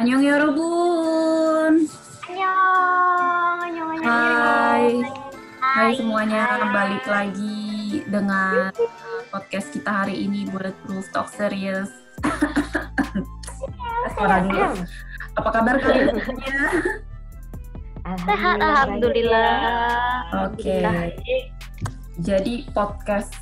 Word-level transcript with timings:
Annyeong 0.00 0.24
ya, 0.24 0.32
yorobun. 0.40 1.84
Annyeong, 2.24 3.58
annyeong, 3.68 3.90
annyeong. 4.00 4.08
Hai. 4.08 4.84
Hai 5.60 5.92
semuanya, 5.92 6.56
kembali 6.56 6.98
lagi 7.04 7.68
dengan 8.08 8.72
podcast 9.28 9.68
kita 9.76 9.92
hari 9.92 10.24
ini 10.24 10.48
Bulletproof 10.48 11.04
Talk 11.12 11.28
Series. 11.28 11.92
Iya, 12.24 14.08
Suara. 14.16 14.40
Apa 15.36 15.48
kabar 15.52 15.76
kalian? 15.76 16.16
Sehat, 18.24 18.56
alhamdulillah. 18.56 20.48
Oke. 20.48 20.80
Jadi 22.24 22.72
podcast 22.72 23.36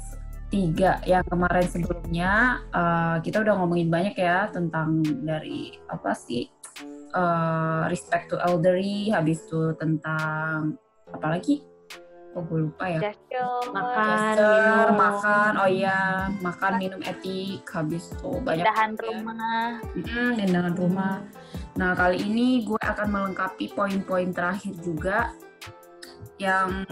tiga 0.48 1.00
yang 1.04 1.24
kemarin 1.28 1.66
sebelumnya 1.68 2.64
eh, 2.72 3.16
kita 3.20 3.44
udah 3.44 3.54
ngomongin 3.60 3.88
banyak 3.92 4.16
ya 4.16 4.48
tentang 4.48 5.04
dari 5.24 5.76
apa 5.88 6.16
sih 6.16 6.48
eh, 7.12 7.82
respect 7.88 8.32
to 8.32 8.36
elderly, 8.40 9.12
habis 9.12 9.44
itu 9.44 9.76
tentang 9.76 10.76
apa 11.08 11.26
lagi? 11.36 11.64
Oh 12.36 12.44
gue 12.44 12.68
lupa 12.68 12.84
ya. 12.86 13.00
Gesture, 13.08 13.72
Makan, 13.72 14.04
Gesture, 14.04 14.88
minum. 14.92 15.00
makan, 15.00 15.50
oh 15.58 15.70
iya, 15.70 16.00
makan 16.44 16.72
minum 16.76 17.00
etik, 17.02 17.64
habis 17.72 18.12
itu 18.12 18.30
banyak 18.44 18.68
pindahan 18.68 18.90
ya. 18.92 19.00
rumah. 19.00 19.66
Mm, 19.96 20.32
undangan 20.46 20.74
rumah. 20.76 21.16
Nah, 21.80 21.90
kali 21.96 22.18
ini 22.20 22.68
gue 22.68 22.78
akan 22.78 23.08
melengkapi 23.08 23.72
poin-poin 23.72 24.28
terakhir 24.30 24.76
juga 24.84 25.32
yang 26.38 26.84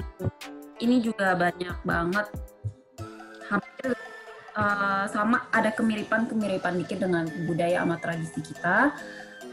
ini 0.81 0.99
juga 0.99 1.37
banyak 1.39 1.77
banget 1.87 2.27
hampir 3.51 3.93
eh, 4.57 5.05
sama 5.11 5.47
ada 5.53 5.71
kemiripan-kemiripan 5.75 6.81
dikit 6.83 7.05
dengan 7.05 7.25
budaya 7.47 7.83
sama 7.83 7.97
tradisi 8.01 8.41
kita. 8.43 8.95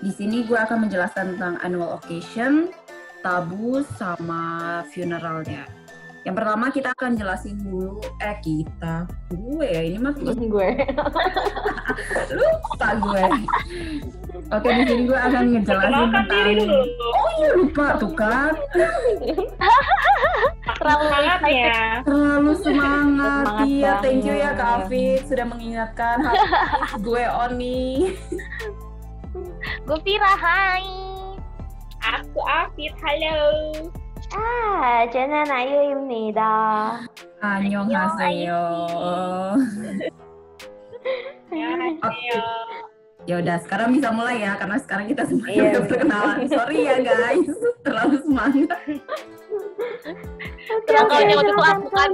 Di 0.04 0.12
sini 0.12 0.44
gue 0.44 0.60
akan 0.60 0.88
menjelaskan 0.88 1.38
tentang 1.38 1.56
annual 1.64 1.96
occasion, 1.96 2.74
tabu 3.24 3.86
sama 3.96 4.84
funeralnya. 4.92 5.64
Yang 6.24 6.36
pertama 6.40 6.66
kita 6.72 6.96
akan 6.96 7.20
jelasin 7.20 7.60
dulu 7.60 8.00
eh 8.24 8.40
kita 8.40 9.04
gue 9.28 9.68
ya 9.68 9.84
ini 9.84 10.00
mah 10.00 10.16
gue 10.16 10.32
lupa 12.40 12.90
gue. 12.96 13.24
Oke, 14.52 14.70
di 14.72 14.84
sini 14.88 15.04
gue 15.08 15.20
akan 15.20 15.44
ngejelasin 15.52 16.08
tentang 16.16 16.80
Oh 17.04 17.28
iya 17.44 17.50
lupa 17.60 17.86
tuh 18.00 18.12
kan. 18.16 18.56
Terlalu 20.79 21.05
semangatnya 21.05 21.75
Terlalu 22.03 22.53
semangat. 22.57 23.43
Semangat 23.45 23.67
Iya, 23.67 23.93
thank 24.01 24.23
you 24.23 24.33
ya 24.33 24.51
banget. 24.51 24.59
Kak 24.59 24.71
Afid 24.81 25.21
sudah 25.27 25.47
mengingatkan 25.47 26.17
Hafiz, 26.21 26.51
gue 27.01 27.25
Oni. 27.27 27.83
Gue 29.83 29.99
Vira, 30.03 30.33
hai. 30.35 30.87
aku 31.99 32.41
Afid 32.41 32.93
halo 32.99 33.39
Ah, 34.29 35.09
저는 35.09 35.49
아유입니다. 35.49 36.45
Annyeonghaseyo. 37.41 38.65
ya 41.49 41.69
ayo 41.81 42.41
Ya 43.25 43.35
udah, 43.39 43.57
sekarang 43.61 43.93
bisa 43.93 44.09
mulai 44.09 44.41
ya 44.41 44.57
karena 44.57 44.77
sekarang 44.79 45.05
kita 45.07 45.25
semuanya 45.25 45.53
Iya, 45.55 45.65
udah 45.67 45.73
iya. 45.75 45.85
perkenalan. 45.87 46.39
Sorry 46.47 46.79
ya 46.83 46.97
guys, 46.99 47.49
terlalu 47.81 48.17
semangat. 48.23 48.79
Terlalu 50.88 51.12
waktu 51.12 51.52
itu 51.52 51.64
aku 51.64 51.88
kan. 51.92 52.12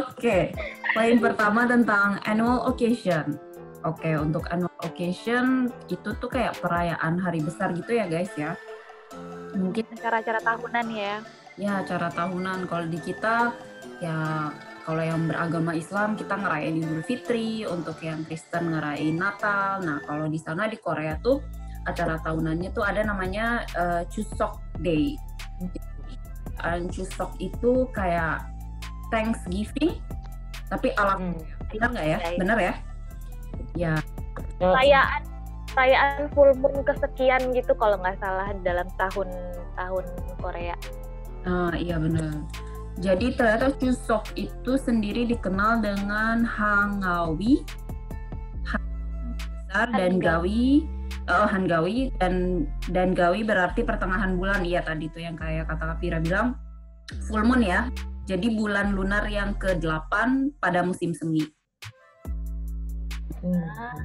Oke, 0.00 0.52
poin 0.92 1.16
pertama 1.16 1.64
tentang 1.64 2.20
annual 2.28 2.68
occasion. 2.68 3.40
Oke, 3.80 4.12
untuk 4.20 4.44
annual 4.52 4.76
occasion 4.84 5.72
itu 5.88 6.12
tuh 6.20 6.28
kayak 6.28 6.60
perayaan 6.60 7.16
hari 7.16 7.40
besar 7.40 7.72
gitu 7.72 7.96
ya 7.96 8.04
guys 8.04 8.28
ya. 8.36 8.52
Mungkin 9.56 9.88
Acara-acara 9.96 10.40
tahunan 10.44 10.86
ya. 10.92 11.16
ya 11.56 11.72
acara 11.80 12.12
tahunan. 12.12 12.68
Kalau 12.68 12.86
di 12.86 13.00
kita 13.00 13.56
ya 14.04 14.48
kalau 14.84 15.02
yang 15.04 15.28
beragama 15.28 15.72
Islam 15.76 16.16
kita 16.16 16.36
ngerayain 16.36 16.76
Idul 16.76 17.04
Fitri, 17.04 17.64
untuk 17.64 17.96
yang 18.04 18.24
Kristen 18.28 18.76
ngerayain 18.76 19.16
Natal. 19.16 19.80
Nah, 19.80 20.04
kalau 20.04 20.28
di 20.28 20.40
sana 20.40 20.68
di 20.68 20.76
Korea 20.76 21.16
tuh 21.20 21.40
acara 21.88 22.20
tahunannya 22.20 22.70
tuh 22.76 22.84
ada 22.84 23.00
namanya 23.00 23.64
eh, 23.72 24.02
Chuseok 24.12 24.69
Day. 24.80 25.16
Dan 26.60 26.88
Chuseok 26.88 27.32
itu 27.40 27.88
kayak 27.92 28.44
Thanksgiving 29.08 29.96
tapi 30.68 30.94
ala 30.94 31.18
Hmm. 31.18 31.34
Benar 31.70 31.88
nggak 31.90 32.06
ya? 32.06 32.18
Iya. 32.20 32.38
Benar 32.38 32.58
ya? 32.58 32.74
Ya, 33.74 33.94
Perayaan 34.58 35.22
perayaan 35.70 36.30
full 36.34 36.50
moon 36.58 36.82
kesekian 36.82 37.54
gitu 37.54 37.72
kalau 37.74 37.98
nggak 37.98 38.18
salah 38.18 38.50
dalam 38.62 38.86
tahun 38.98 39.28
tahun 39.74 40.04
Korea. 40.38 40.74
ah, 41.42 41.72
iya 41.72 41.96
benar. 41.96 42.44
Jadi 43.00 43.32
ternyata 43.32 43.72
Chuseok 43.80 44.34
itu 44.36 44.76
sendiri 44.76 45.24
dikenal 45.24 45.80
dengan 45.80 46.44
Hangawi, 46.44 47.64
Han 48.68 48.82
besar 49.64 49.88
dan. 49.94 50.20
Gawi, 50.20 50.84
oh 51.30 51.46
Hangawi 51.46 52.10
dan 52.18 52.66
dan 52.90 53.14
Gawi 53.14 53.46
berarti 53.46 53.86
pertengahan 53.86 54.34
bulan. 54.34 54.66
Iya 54.66 54.82
tadi 54.82 55.06
tuh 55.08 55.22
yang 55.22 55.38
kayak 55.38 55.70
kata 55.70 55.94
Kapira 55.94 56.18
bilang 56.18 56.58
full 57.30 57.46
moon 57.46 57.62
ya. 57.62 57.86
Jadi 58.26 58.54
bulan 58.54 58.94
lunar 58.94 59.26
yang 59.26 59.58
ke-8 59.58 60.12
pada 60.62 60.86
musim 60.86 61.10
semi. 61.10 61.42
Hmm. 63.40 63.64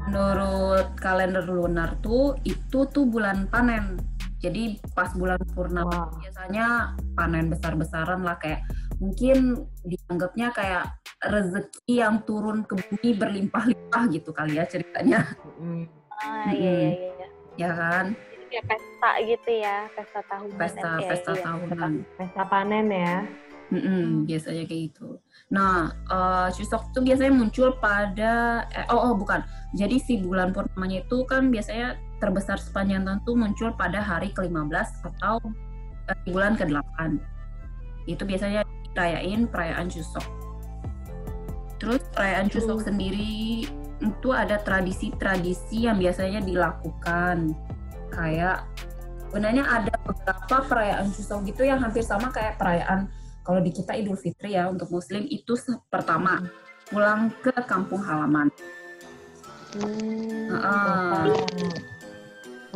Menurut 0.09 0.95
kalender 0.97 1.45
lunar 1.45 1.99
tuh 2.01 2.39
itu 2.47 2.87
tuh 2.89 3.05
bulan 3.05 3.45
panen. 3.51 3.99
Jadi 4.41 4.77
pas 4.93 5.09
bulan 5.13 5.41
purnama 5.53 6.09
Wah. 6.09 6.21
biasanya 6.21 6.93
panen 7.17 7.49
besar-besaran 7.49 8.21
lah 8.21 8.37
kayak 8.37 8.61
mungkin 9.01 9.65
dianggapnya 9.83 10.53
kayak 10.53 10.85
rezeki 11.25 12.05
yang 12.05 12.21
turun 12.23 12.63
ke 12.63 12.77
bumi 12.77 13.17
berlimpah-limpah 13.17 14.03
gitu 14.13 14.29
kali 14.31 14.57
ya 14.57 14.65
ceritanya. 14.69 15.25
Hmm. 15.59 15.85
Ah, 16.15 16.51
iya 16.55 16.71
iya 16.71 16.89
iya. 16.95 17.14
Ya 17.55 17.71
kan? 17.71 18.15
Kayak 18.51 18.65
pesta 18.71 19.11
gitu 19.25 19.49
ya, 19.51 19.77
pesta 19.91 20.19
tahunan. 20.31 20.59
Pesta 20.59 20.89
ya, 21.01 21.07
pesta 21.11 21.31
iya. 21.33 21.43
tahunan. 21.43 21.91
pesta 22.15 22.43
panen 22.47 22.87
ya 22.87 23.15
Mm-mm, 23.73 24.29
biasanya 24.29 24.69
kayak 24.69 24.93
gitu. 24.93 25.17
Nah, 25.49 25.89
eh 26.05 26.47
Chuseok 26.53 26.93
tuh 26.93 27.01
biasanya 27.01 27.33
muncul 27.33 27.73
pada 27.81 28.61
eh, 28.69 28.85
oh, 28.93 29.09
oh 29.09 29.13
bukan. 29.17 29.41
Jadi 29.73 29.97
si 29.97 30.21
bulan 30.21 30.53
purnamanya 30.53 31.01
itu 31.01 31.25
kan 31.25 31.49
biasanya 31.49 31.97
terbesar 32.21 32.61
sepanjang 32.61 33.09
tahun 33.09 33.19
tuh 33.25 33.33
muncul 33.33 33.69
pada 33.73 33.99
hari 34.05 34.29
ke-15 34.37 34.89
atau 35.01 35.41
di 36.21 36.29
bulan 36.29 36.53
ke-8. 36.53 37.17
Itu 38.05 38.21
biasanya 38.29 38.61
dirayain 38.93 39.49
perayaan 39.49 39.89
Chuseok. 39.89 40.25
Terus 41.81 42.05
perayaan 42.13 42.45
Chuseok 42.53 42.85
sendiri 42.85 43.65
itu 44.03 44.29
ada 44.35 44.59
tradisi-tradisi 44.59 45.87
yang 45.87 45.95
biasanya 45.95 46.43
dilakukan 46.43 47.55
kayak 48.11 48.67
sebenarnya 49.27 49.63
ada 49.67 49.93
beberapa 50.03 50.57
perayaan 50.67 51.11
Chuseok 51.11 51.51
gitu 51.51 51.67
yang 51.67 51.79
hampir 51.79 52.03
sama 52.03 52.31
kayak 52.31 52.59
perayaan 52.59 53.07
kalau 53.45 53.59
di 53.61 53.71
kita 53.71 53.93
Idul 53.95 54.17
Fitri 54.17 54.55
ya 54.57 54.67
untuk 54.67 54.89
Muslim 54.91 55.27
itu 55.27 55.55
pertama 55.87 56.43
pulang 56.89 57.33
ke 57.41 57.53
kampung 57.65 58.01
halaman. 58.01 58.47
hmm. 59.75 60.49
Heeh. 60.49 61.23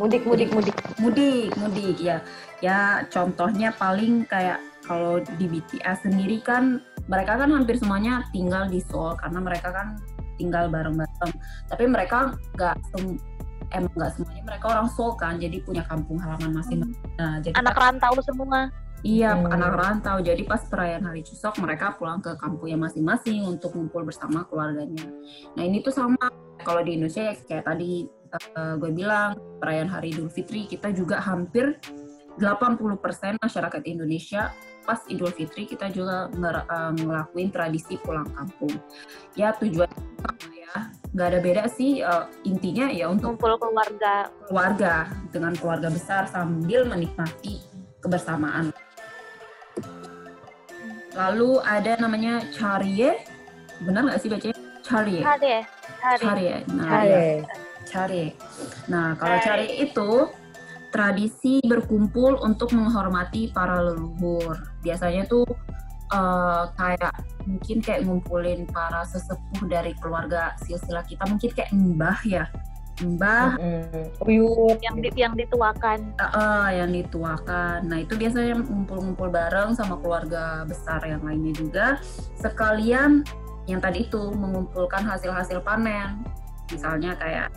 mudik 0.00 0.24
mudik 0.24 0.48
mudik 0.52 0.76
Mudik, 1.00 1.56
mudik 1.56 1.96
ya. 1.96 2.20
Ya 2.60 3.08
contohnya 3.08 3.72
paling 3.72 4.28
kayak 4.28 4.60
kalau 4.84 5.24
di 5.40 5.48
BTS 5.48 6.04
sendiri 6.04 6.44
kan 6.44 6.84
mereka 7.08 7.40
kan 7.40 7.48
hampir 7.56 7.80
semuanya 7.80 8.28
tinggal 8.28 8.68
di 8.68 8.84
Seoul 8.84 9.16
karena 9.16 9.40
mereka 9.40 9.72
kan 9.72 9.96
tinggal 10.40 10.72
bareng-bareng. 10.72 11.32
Tapi 11.68 11.84
mereka 11.84 12.32
nggak 12.56 12.76
emang 13.70 13.92
nggak 13.94 14.10
semuanya 14.16 14.42
mereka 14.48 14.64
orang 14.72 14.88
Seoul 14.90 15.14
kan, 15.20 15.36
jadi 15.36 15.60
punya 15.62 15.84
kampung 15.84 16.16
halaman 16.18 16.56
masing-masing. 16.56 17.12
Nah, 17.20 17.38
jadi 17.44 17.54
Anak 17.60 17.76
rantau 17.76 18.16
semua. 18.24 18.72
Iya, 19.00 19.32
Hmm. 19.32 19.48
anak 19.48 19.72
rantau. 19.80 20.20
Jadi 20.20 20.44
pas 20.44 20.60
perayaan 20.60 21.08
hari 21.08 21.24
Chuseok 21.24 21.56
mereka 21.56 21.96
pulang 21.96 22.20
ke 22.20 22.36
kampungnya 22.36 22.76
masing-masing 22.76 23.48
untuk 23.48 23.72
ngumpul 23.72 24.04
bersama 24.04 24.44
keluarganya. 24.44 25.08
Nah 25.56 25.62
ini 25.64 25.80
tuh 25.80 25.92
sama 25.92 26.20
kalau 26.60 26.84
di 26.84 27.00
Indonesia 27.00 27.32
ya 27.32 27.34
kayak 27.40 27.64
tadi 27.64 28.04
eh, 28.30 28.74
gue 28.76 28.90
bilang 28.92 29.40
perayaan 29.56 29.88
hari 29.88 30.12
Idul 30.12 30.28
Fitri 30.28 30.68
kita 30.68 30.92
juga 30.92 31.16
hampir 31.24 31.80
80% 32.38 33.40
masyarakat 33.40 33.82
Indonesia 33.88 34.52
pas 34.84 35.00
Idul 35.08 35.32
Fitri 35.32 35.64
kita 35.64 35.88
juga 35.88 36.28
eh, 36.28 36.92
ngelakuin 37.00 37.48
tradisi 37.48 37.96
pulang 38.04 38.28
kampung. 38.36 38.76
Ya 39.32 39.56
tujuan 39.56 39.88
nggak 41.10 41.26
ada 41.26 41.38
beda 41.42 41.62
sih. 41.68 42.00
eh, 42.00 42.24
intinya 42.46 42.86
ya 42.90 43.10
untuk 43.10 43.34
Kumpul 43.34 43.58
keluarga. 43.58 44.30
keluarga 44.46 44.94
dengan 45.30 45.52
keluarga 45.58 45.88
besar 45.90 46.30
sambil 46.30 46.86
menikmati 46.86 47.58
kebersamaan. 47.98 48.70
Lalu 51.10 51.58
ada 51.60 51.98
namanya 51.98 52.46
Charie, 52.54 53.18
benar 53.82 54.06
nggak 54.06 54.20
sih 54.22 54.30
bacanya? 54.30 54.56
Charie, 54.80 55.22
Hari 55.22 55.50
ya? 55.50 55.62
Hari. 56.78 57.24
Charie. 57.86 58.28
Nah, 58.86 59.18
kalau 59.18 59.36
cari 59.42 59.82
itu 59.82 60.10
tradisi 60.90 61.58
berkumpul 61.62 62.38
untuk 62.42 62.70
menghormati 62.74 63.50
para 63.50 63.78
leluhur. 63.82 64.58
Biasanya 64.82 65.26
tuh 65.26 65.46
eh, 66.12 66.64
kayak 66.74 67.14
mungkin 67.46 67.78
kayak 67.80 68.00
ngumpulin 68.06 68.68
para 68.68 69.02
sesepuh 69.08 69.64
dari 69.66 69.96
keluarga 69.98 70.54
silsilah 70.62 71.04
kita, 71.06 71.24
mungkin 71.26 71.50
kayak 71.54 71.70
mbah 71.72 72.20
ya, 72.26 72.44
mbah. 73.02 73.56
Uyut. 74.24 74.78
yang 74.84 74.96
di, 75.00 75.08
yang 75.16 75.34
dituakan 75.34 76.12
eh, 76.18 76.24
eh, 76.24 76.68
yang 76.82 76.90
dituakan. 76.92 77.78
Nah 77.88 77.98
itu 78.02 78.14
biasanya 78.18 78.60
ngumpul-ngumpul 78.60 79.28
bareng 79.32 79.72
sama 79.74 79.96
keluarga 79.98 80.66
besar 80.68 81.00
yang 81.06 81.24
lainnya 81.24 81.52
juga. 81.56 81.86
Sekalian 82.38 83.24
yang 83.68 83.78
tadi 83.78 84.08
itu 84.08 84.34
mengumpulkan 84.34 85.06
hasil-hasil 85.06 85.62
panen, 85.62 86.26
misalnya 86.72 87.14
kayak 87.16 87.48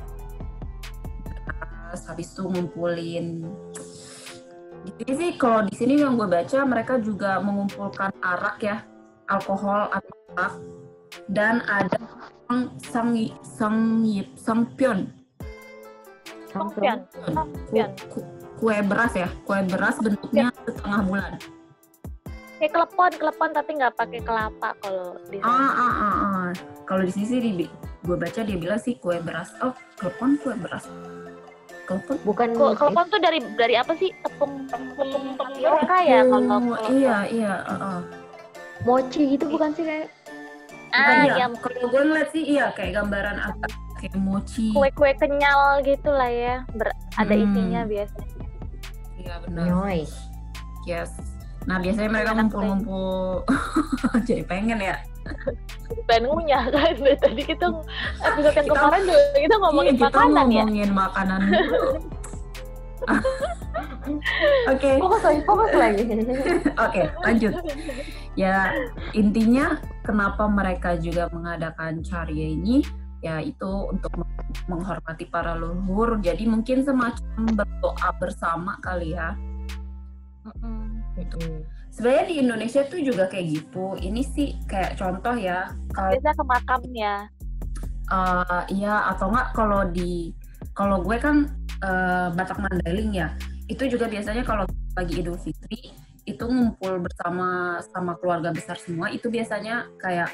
habis 1.93 2.33
itu 2.33 2.43
ngumpulin. 2.49 3.45
Jadi 4.83 5.13
sih 5.15 5.29
kalau 5.39 5.63
di 5.63 5.73
sini 5.75 6.03
yang 6.03 6.19
gue 6.19 6.27
baca 6.27 6.59
mereka 6.67 6.99
juga 6.99 7.39
mengumpulkan 7.39 8.11
arak 8.19 8.57
ya, 8.59 8.83
alkohol 9.31 9.87
atau 9.91 10.15
arak, 10.35 10.53
dan 11.31 11.63
ada 11.71 11.99
sang 12.47 12.63
sang 12.83 13.09
sang 13.41 13.79
sang 14.35 14.61
pion 14.75 15.07
kue 18.63 18.77
beras 18.85 19.13
ya. 19.17 19.27
Kue 19.43 19.59
beras 19.65 19.95
bentuknya 19.99 20.53
setengah 20.63 21.01
bulan. 21.03 21.31
Kayak 22.61 22.71
kelepon 22.79 23.11
kelepon 23.19 23.49
tapi 23.51 23.69
nggak 23.75 23.93
pakai 23.99 24.21
kelapa 24.23 24.69
kalau 24.79 25.19
di 25.27 25.43
ah 25.43 25.51
sana. 25.51 25.67
ah 25.67 25.83
ah, 25.83 26.15
ah. 26.15 26.47
kalau 26.87 27.03
di 27.03 27.11
sini 27.11 27.25
sih 27.27 27.39
gue 28.03 28.15
baca 28.15 28.39
dia 28.39 28.55
bilang 28.55 28.79
sih 28.79 28.95
kue 29.03 29.19
beras. 29.19 29.51
Oh 29.59 29.75
kelepon 29.99 30.39
kue 30.39 30.55
beras 30.55 30.87
kelepon 31.83 32.15
Bukan 32.23 32.47
kelepon 32.55 33.05
tuh 33.11 33.19
dari 33.19 33.39
dari 33.59 33.75
apa 33.75 33.93
sih? 33.95 34.09
Tepung 34.23 34.65
tepung 34.67 35.35
tapioka 35.35 35.97
ya 36.01 36.21
kalau 36.23 36.59
iya 36.91 37.17
iya 37.27 37.53
ah. 37.67 38.01
mochi 38.83 39.35
gitu 39.35 39.47
bukan 39.47 39.71
sih 39.71 39.83
kayak 39.87 40.07
ah 40.91 41.23
iya. 41.25 41.47
Yang 41.47 41.53
kalau 41.63 41.87
gue 41.89 42.01
ngeliat 42.03 42.29
sih 42.31 42.43
iya 42.45 42.65
kayak 42.71 42.91
gambaran 42.97 43.37
apa 43.39 43.65
kayak 43.99 44.15
mochi. 44.19 44.71
Kue-kue 44.75 45.11
kenyal 45.15 45.79
gitu 45.81 46.09
lah 46.11 46.27
ya 46.27 46.55
Ber- 46.75 46.95
ada 47.15 47.33
Hmm. 47.33 47.43
isinya 47.47 47.81
biasanya. 47.87 48.45
Iya 49.15 49.33
benar. 49.47 49.63
Nyoy. 49.67 49.99
yes. 50.83 51.11
Nah 51.63 51.79
biasanya 51.79 52.09
mereka 52.11 52.35
ngumpul-ngumpul. 52.35 53.47
Jadi 54.27 54.43
pengen 54.43 54.83
ya 54.83 54.99
pengen 56.03 56.23
ngunyah 56.27 56.63
kan 56.67 56.93
dari 56.95 57.17
tadi 57.23 57.41
kita 57.43 57.65
episode 58.19 58.55
yang 58.55 58.67
Kita- 58.67 58.75
kemarin 58.77 59.01
juga 59.05 59.19
kita 59.39 59.55
ngomongin 59.57 59.93
Iya, 59.93 59.99
kita 59.99 60.09
makanan 60.09 60.45
ya 60.49 60.63
ngomongin 60.63 60.91
makanan. 60.91 61.39
Oke, 64.67 64.89
Fokus 64.99 65.23
lagi, 65.23 65.41
fokus 65.43 65.71
lagi. 65.75 66.03
oke, 66.87 67.01
lanjut. 67.23 67.53
Ya, 68.35 68.71
intinya 69.11 69.75
kenapa 70.03 70.47
mereka 70.47 70.95
juga 70.95 71.27
mengadakan 71.31 72.03
Carya 72.03 72.47
ini 72.51 72.83
yaitu 73.23 73.67
untuk 73.87 74.11
meng- 74.19 74.35
menghormati 74.67 75.23
para 75.27 75.55
leluhur. 75.55 76.19
Jadi 76.19 76.43
mungkin 76.43 76.83
semacam 76.83 77.43
berdoa 77.55 78.09
bersama 78.19 78.75
kali 78.83 79.15
ya. 79.15 79.35
Mm-mm. 80.43 80.99
Mm-mm. 81.15 81.63
Sebenarnya 81.93 82.25
di 82.25 82.35
Indonesia 82.41 82.81
tuh 82.89 82.99
juga 83.05 83.29
kayak 83.29 83.45
gitu. 83.53 83.93
Ini 84.01 84.21
sih 84.25 84.57
kayak 84.65 84.97
contoh 84.97 85.37
ya. 85.37 85.69
Kalau 85.93 86.09
biasa 86.17 86.33
ke 86.33 86.43
makam 86.43 86.81
ya 86.97 87.29
Eh, 88.13 88.63
iya 88.75 89.09
atau 89.15 89.31
enggak 89.31 89.47
kalau 89.57 89.81
di 89.87 90.35
kalau 90.75 90.99
gue 91.01 91.17
kan 91.17 91.49
eh, 91.81 92.27
Batak 92.35 92.59
Mandailing 92.59 93.15
ya 93.15 93.31
itu 93.71 93.87
juga 93.89 94.11
biasanya 94.11 94.43
kalau 94.43 94.67
lagi 94.93 95.23
Idul 95.23 95.39
Fitri 95.39 95.95
itu 96.27 96.43
ngumpul 96.43 96.99
bersama 96.99 97.79
sama 97.89 98.19
keluarga 98.19 98.51
besar 98.51 98.75
semua 98.75 99.07
itu 99.07 99.31
biasanya 99.31 99.87
kayak 99.97 100.29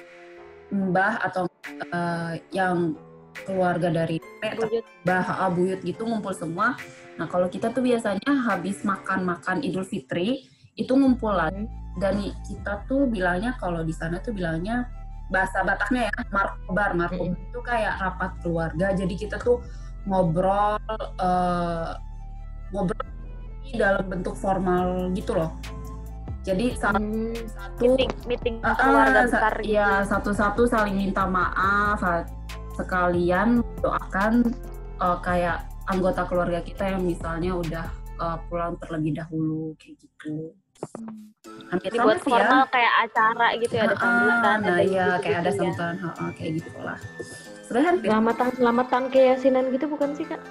mbah 0.74 1.22
atau 1.24 1.46
eh, 1.94 2.42
yang 2.52 2.98
keluarga 3.46 3.94
dari 3.94 4.20
nenek 4.42 4.84
mbah 5.08 5.26
ah, 5.40 5.48
buyut 5.54 5.80
gitu 5.86 6.04
ngumpul 6.04 6.34
semua 6.34 6.74
nah 7.16 7.30
kalau 7.30 7.48
kita 7.48 7.72
tuh 7.72 7.86
biasanya 7.86 8.50
habis 8.50 8.82
makan 8.82 9.24
makan 9.24 9.62
Idul 9.62 9.86
Fitri 9.86 10.50
itu 10.80 10.96
ngumpul 10.96 11.36
lagi 11.36 11.68
dan 12.00 12.16
kita 12.42 12.88
tuh 12.88 13.04
bilangnya 13.06 13.52
kalau 13.60 13.84
di 13.84 13.92
sana 13.92 14.24
tuh 14.24 14.32
bilangnya 14.32 14.88
bahasa 15.28 15.62
Bataknya 15.62 16.08
ya 16.08 16.14
markobar. 16.32 16.96
Markobar 16.96 17.36
itu 17.36 17.60
kayak 17.62 18.00
rapat 18.00 18.32
keluarga. 18.40 18.88
Jadi 18.96 19.14
kita 19.14 19.36
tuh 19.38 19.60
ngobrol 20.08 20.80
eh, 21.20 21.90
ngobrol 22.72 23.06
dalam 23.76 24.06
bentuk 24.08 24.34
formal 24.34 25.12
gitu 25.14 25.36
loh. 25.36 25.54
Jadi 26.42 26.74
satu 26.74 26.98
Hmm. 26.98 27.36
satu 27.46 27.84
meeting 27.94 28.12
meeting 28.26 28.56
Ah, 28.64 28.74
keluarga 28.74 29.22
besar 29.28 29.54
sa- 29.54 29.62
gitu 29.62 29.76
ya. 29.76 29.90
satu-satu 30.02 30.62
saling 30.66 30.96
minta 30.96 31.28
maaf 31.28 32.00
sekalian 32.74 33.60
doakan 33.78 34.48
eh, 34.98 35.18
kayak 35.22 35.68
anggota 35.86 36.24
keluarga 36.26 36.60
kita 36.60 36.90
yang 36.90 37.04
misalnya 37.04 37.54
udah 37.54 37.86
eh, 38.18 38.38
pulang 38.48 38.80
terlebih 38.80 39.16
dahulu 39.16 39.76
kayak 39.76 40.00
gitu 40.00 40.56
hampir 41.70 41.90
sama 41.90 41.96
dibuat 42.02 42.18
sih 42.18 42.26
ya 42.26 42.36
formal 42.40 42.64
kayak 42.68 42.94
acara 43.00 43.48
gitu 43.56 43.74
ya 43.74 43.84
ada 43.84 43.96
Ah, 43.96 44.02
sambutan 44.02 44.42
nah 44.42 44.56
ada 44.58 44.74
iya 44.80 44.82
gitu-gitu 44.82 45.22
kayak 45.22 45.38
ada 45.38 45.46
ya. 45.46 45.54
sambutan 45.54 45.94
ha, 45.96 46.10
ha, 46.10 46.24
kayak 46.34 46.52
gitulah 46.58 46.98
sebenarnya 47.62 47.88
hampir 47.88 48.08
Selamatan, 48.10 48.48
selamatan 48.58 49.04
keyasinan 49.10 49.64
gitu 49.70 49.86
bukan 49.88 50.10
sih 50.14 50.26
kak? 50.26 50.42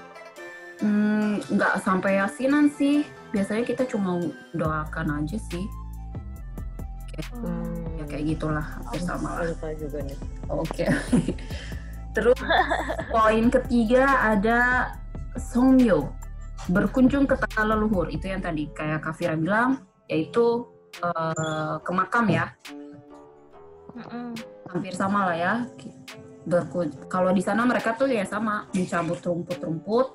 hmm, 0.79 1.31
nggak 1.51 1.75
sampai 1.81 2.11
yasinan 2.17 2.71
sih 2.71 3.03
biasanya 3.29 3.65
kita 3.65 3.83
cuma 3.85 4.23
doakan 4.53 5.09
aja 5.19 5.39
sih 5.45 5.65
Hmm. 7.35 7.99
ya 7.99 8.07
kayak 8.07 8.31
gitulah 8.31 8.63
hampir 8.63 9.03
sama 9.03 9.43
lah 9.43 9.51
juga 9.75 9.99
nih. 10.07 10.15
Oke. 10.47 10.87
Terus 12.15 12.39
poin 13.11 13.51
ketiga 13.51 14.07
ada 14.23 14.59
Songmyo 15.35 16.15
berkunjung 16.71 17.27
ke 17.27 17.35
tanah 17.35 17.75
leluhur 17.75 18.07
itu 18.07 18.23
yang 18.23 18.39
tadi 18.39 18.71
kayak 18.71 19.03
Kafira 19.03 19.35
bilang 19.35 19.83
yaitu 20.09 20.67
eh, 20.99 21.75
ke 21.79 21.91
makam 21.93 22.27
ya. 22.29 22.51
Mm-mm. 23.89 24.37
hampir 24.69 24.93
sama 24.93 25.33
lah 25.33 25.37
ya 25.37 25.55
Berku- 26.45 26.93
kalau 27.09 27.33
di 27.33 27.41
sana 27.41 27.65
mereka 27.65 27.97
tuh 27.97 28.07
ya 28.07 28.23
sama 28.23 28.69
mencabut 28.77 29.19
rumput-rumput 29.21 30.07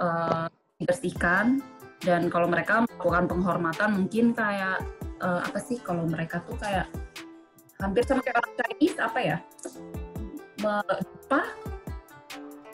eh, 0.00 0.46
dibersihkan 0.76 1.60
dan 2.02 2.28
kalau 2.28 2.48
mereka 2.48 2.84
melakukan 2.84 3.24
penghormatan 3.28 3.88
mungkin 4.00 4.32
kayak 4.32 4.80
eh, 5.20 5.40
apa 5.44 5.58
sih 5.60 5.80
kalau 5.80 6.04
mereka 6.08 6.40
tuh 6.44 6.56
kayak 6.56 6.88
hampir 7.76 8.02
sama 8.04 8.24
kayak 8.24 8.36
orang 8.40 8.52
Chinese 8.56 8.98
apa 8.98 9.18
ya? 9.20 9.36
Me- 10.64 10.98
apa? 11.28 11.40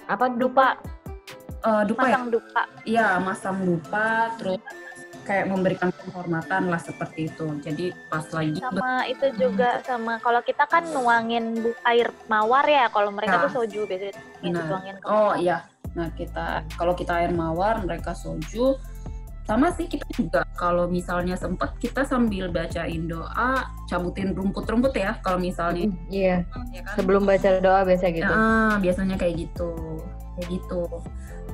Apa 0.06 0.24
dupa? 0.34 0.78
Eh, 1.62 1.82
dupa 1.86 2.02
ya? 2.06 2.14
Pasang 2.14 2.26
dupa. 2.30 2.62
Iya 2.86 3.08
masang 3.18 3.58
dupa 3.66 4.06
terus 4.38 4.62
kayak 5.22 5.46
memberikan 5.46 5.94
penghormatan 5.94 6.66
lah 6.66 6.82
seperti 6.82 7.30
itu 7.30 7.46
jadi 7.62 7.94
pas 8.10 8.26
lagi 8.34 8.58
sama 8.58 9.06
itu 9.06 9.26
juga 9.38 9.78
sama 9.86 10.18
kalau 10.18 10.42
kita 10.42 10.66
kan 10.66 10.82
nuangin 10.90 11.62
air 11.86 12.10
mawar 12.26 12.66
ya 12.66 12.90
kalau 12.90 13.14
mereka 13.14 13.46
tuh 13.46 13.62
soju 13.62 13.86
biasanya 13.86 14.18
Benar. 14.42 14.66
dituangin 14.66 14.96
ke 14.98 15.06
Oh 15.06 15.32
iya, 15.38 15.62
nah 15.94 16.08
kita 16.12 16.66
kalau 16.74 16.94
kita 16.98 17.22
air 17.22 17.30
mawar, 17.30 17.78
mereka 17.84 18.12
soju. 18.12 18.74
Sama 19.42 19.74
sih 19.74 19.90
kita 19.90 20.06
juga 20.14 20.46
kalau 20.54 20.86
misalnya 20.86 21.34
sempat 21.34 21.74
kita 21.82 22.06
sambil 22.06 22.46
bacain 22.46 23.10
doa, 23.10 23.66
cabutin 23.90 24.30
rumput-rumput 24.32 24.94
ya. 24.94 25.18
Kalau 25.18 25.42
misalnya 25.42 25.90
Iya. 26.06 26.46
ya 26.70 26.80
kan. 26.86 26.94
Sebelum 26.94 27.26
baca 27.26 27.58
doa 27.58 27.82
biasa 27.82 28.06
gitu. 28.14 28.30
Ah, 28.32 28.78
biasanya 28.78 29.18
kayak 29.18 29.50
gitu, 29.50 29.70
kayak 30.38 30.46
gitu. 30.46 30.82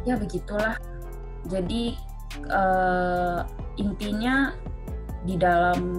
Ya 0.05 0.21
begitulah. 0.21 0.77
Jadi 1.49 1.97
eh, 2.47 3.41
intinya 3.77 4.55
di 5.27 5.35
dalam 5.35 5.99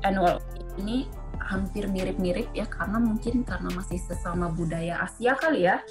annual 0.00 0.40
ini 0.80 1.04
hampir 1.40 1.90
mirip-mirip 1.90 2.48
ya 2.54 2.64
karena 2.64 2.96
mungkin 2.96 3.42
karena 3.42 3.68
masih 3.74 3.98
sesama 3.98 4.48
budaya 4.48 5.02
Asia 5.02 5.34
kali 5.36 5.66
ya. 5.66 5.82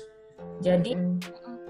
Jadi 0.64 0.96
Mm. 0.96 1.20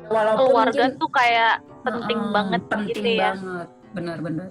walaupun 0.09 0.45
keluarga 0.53 0.83
mungkin- 0.89 0.99
tuh 1.01 1.11
kayak 1.11 1.53
penting 1.85 2.19
Heeh, 2.19 2.33
banget 2.33 2.61
penting 2.69 2.97
gitu 2.97 3.09
ya 3.13 3.29
banget 3.33 3.67
benar-benar 3.89 4.49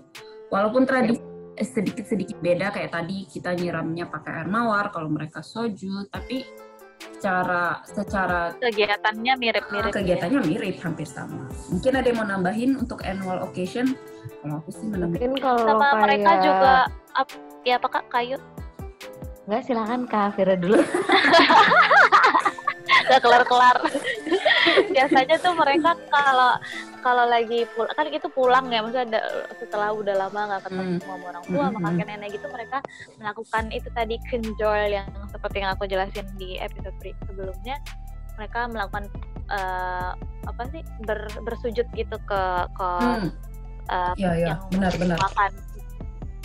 walaupun 0.50 0.82
tradisi 0.86 1.22
sedikit-sedikit 1.58 2.38
beda 2.38 2.70
kayak 2.70 2.94
tadi 2.94 3.26
kita 3.26 3.54
nyiramnya 3.54 4.06
pakai 4.06 4.42
air 4.42 4.48
mawar 4.48 4.90
kalau 4.90 5.10
mereka 5.10 5.42
soju 5.42 6.06
tapi 6.10 6.46
secara 6.98 7.82
secara 7.86 8.54
kegiatannya 8.58 9.34
mirip-mirip 9.38 9.90
ya. 9.90 9.94
kegiatannya 10.02 10.40
mirip 10.46 10.76
hampir 10.82 11.06
sama. 11.06 11.46
Mungkin 11.70 11.92
ada 11.98 12.06
yang 12.06 12.18
mau 12.18 12.26
nambahin 12.26 12.78
untuk 12.78 13.02
annual 13.06 13.42
occasion? 13.42 13.94
Kalau 14.42 14.62
aku 14.62 14.70
sih 14.70 14.86
menambahin. 14.86 15.30
Mungkin 15.30 15.42
kalau 15.42 15.66
sama 15.66 15.86
kayak... 15.86 16.02
mereka 16.04 16.30
juga 16.42 16.72
ap- 17.18 17.42
ya 17.66 17.74
apa 17.78 17.88
kak? 17.90 18.04
Kayu? 18.10 18.38
Enggak 19.48 19.62
silakan 19.64 20.04
Kak 20.04 20.36
Fira 20.36 20.54
dulu. 20.60 20.76
nggak 23.08 23.20
kelar-kelar. 23.24 23.76
Biasanya 24.92 25.36
tuh 25.40 25.56
mereka 25.56 25.96
kalau 26.12 26.60
kalau 27.08 27.24
lagi 27.24 27.64
pulang 27.72 27.94
kan 27.96 28.06
itu 28.12 28.28
pulang 28.28 28.64
ya 28.68 28.84
maksudnya 28.84 29.06
ada, 29.08 29.20
setelah 29.56 29.88
udah 29.96 30.14
lama 30.20 30.40
nggak 30.44 30.62
ketemu 30.68 30.92
Hmm. 30.92 31.00
sama 31.00 31.24
orang 31.32 31.44
tua 31.48 31.64
sama 31.64 31.78
Hmm, 31.80 31.86
kakek 31.88 32.06
nenek 32.06 32.28
gitu 32.36 32.46
mereka 32.52 32.78
melakukan 33.16 33.64
itu 33.72 33.88
tadi 33.96 34.14
kenjol 34.28 34.80
yang 34.92 35.08
seperti 35.32 35.56
yang 35.64 35.70
aku 35.72 35.84
jelasin 35.88 36.26
di 36.36 36.60
episode 36.60 36.92
sebelumnya 37.24 37.80
mereka 38.36 38.68
melakukan 38.68 39.08
eh, 39.48 40.12
apa 40.44 40.62
sih 40.68 40.84
ber- 41.08 41.40
bersujud 41.40 41.88
gitu 41.96 42.16
ke 42.28 42.42
ke 42.76 42.88
Hmm. 43.00 43.32
eh, 43.88 44.12
Ya, 44.20 44.30
ya, 44.36 44.46
yang 44.52 44.60
benar-benar. 44.68 45.16
makan 45.16 45.50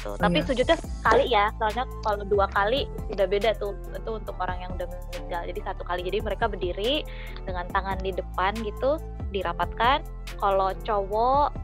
gitu. 0.03 0.19
Tapi 0.19 0.43
Iya. 0.43 0.47
sujudnya 0.51 0.75
sekali 0.75 1.25
ya, 1.31 1.45
soalnya 1.55 1.87
kalau 2.03 2.27
dua 2.27 2.51
kali 2.51 2.83
udah 3.07 3.23
beda 3.23 3.55
tuh 3.55 3.71
itu 3.87 4.11
untuk 4.11 4.35
orang 4.35 4.59
yang 4.59 4.71
udah 4.75 4.87
meninggal. 4.91 5.41
Jadi 5.47 5.59
satu 5.63 5.87
kali 5.87 6.03
jadi 6.03 6.19
mereka 6.19 6.51
berdiri 6.51 7.07
dengan 7.47 7.63
tangan 7.71 8.03
di 8.03 8.11
depan 8.11 8.51
gitu 8.59 8.99
dirapatkan. 9.31 10.03
Kalau 10.35 10.75
cowok 10.83 11.55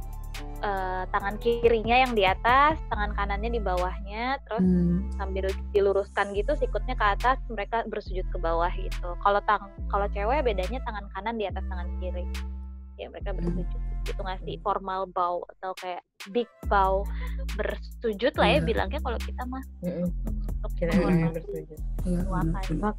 eh, 0.59 1.03
tangan 1.11 1.35
kirinya 1.39 2.03
yang 2.03 2.11
di 2.15 2.23
atas, 2.23 2.79
tangan 2.91 3.11
kanannya 3.11 3.47
di 3.47 3.59
bawahnya, 3.59 4.39
terus 4.43 4.63
Hmm. 4.63 5.07
sambil 5.15 5.47
diluruskan 5.71 6.31
gitu 6.31 6.51
sikutnya 6.55 6.95
ke 6.95 7.05
atas 7.15 7.39
mereka 7.47 7.83
bersujud 7.87 8.23
ke 8.27 8.37
bawah 8.39 8.71
gitu 8.71 9.15
kalau 9.19 9.39
tang 9.43 9.67
kalau 9.87 10.07
cewek 10.11 10.43
bedanya 10.43 10.79
tangan 10.83 11.07
kanan 11.11 11.35
di 11.35 11.47
atas 11.47 11.63
tangan 11.63 11.87
kiri 11.99 12.23
ya 12.95 13.07
mereka 13.07 13.31
Hmm. 13.31 13.39
Bersujud 13.99 14.15
itu 14.15 14.21
ngasih 14.23 14.55
formal 14.63 15.01
bow 15.11 15.43
atau 15.57 15.71
kayak 15.77 16.01
big 16.31 16.47
bow 16.67 17.03
bersujud 17.55 18.33
lah 18.35 18.47
ya 18.49 18.59
Iya. 18.59 18.65
bilangnya 18.65 18.99
kalau 19.03 19.19
kita 19.19 19.43
mah 19.45 19.63
Mm-mm. 19.83 20.07
untuk 20.59 20.71
Kira 20.75 20.91
Mm-mm. 20.93 21.31
bersetuju. 21.31 21.75
Iya, 22.05 22.19
Luapan. 22.25 22.63
benar. 22.69 22.93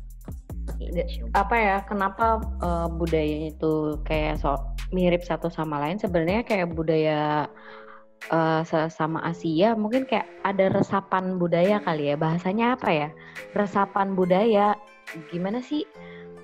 Gitu. 0.79 1.27
apa 1.35 1.55
ya 1.57 1.77
kenapa 1.83 2.39
eh, 2.63 2.89
budayanya 2.95 3.49
itu 3.51 3.73
kayak 4.07 4.39
so 4.39 4.55
mirip 4.95 5.25
satu 5.27 5.51
sama 5.51 5.83
lain 5.83 5.99
sebenarnya 5.99 6.47
kayak 6.47 6.71
budaya 6.71 7.51
eh, 8.31 8.61
sesama 8.63 9.19
Asia 9.25 9.75
mungkin 9.75 10.07
kayak 10.07 10.31
ada 10.47 10.71
resapan 10.71 11.41
budaya 11.43 11.83
kali 11.83 12.13
ya 12.13 12.17
bahasanya 12.17 12.79
apa 12.79 12.89
ya 12.93 13.09
resapan 13.57 14.15
budaya 14.15 14.79
gimana 15.33 15.59
sih 15.59 15.83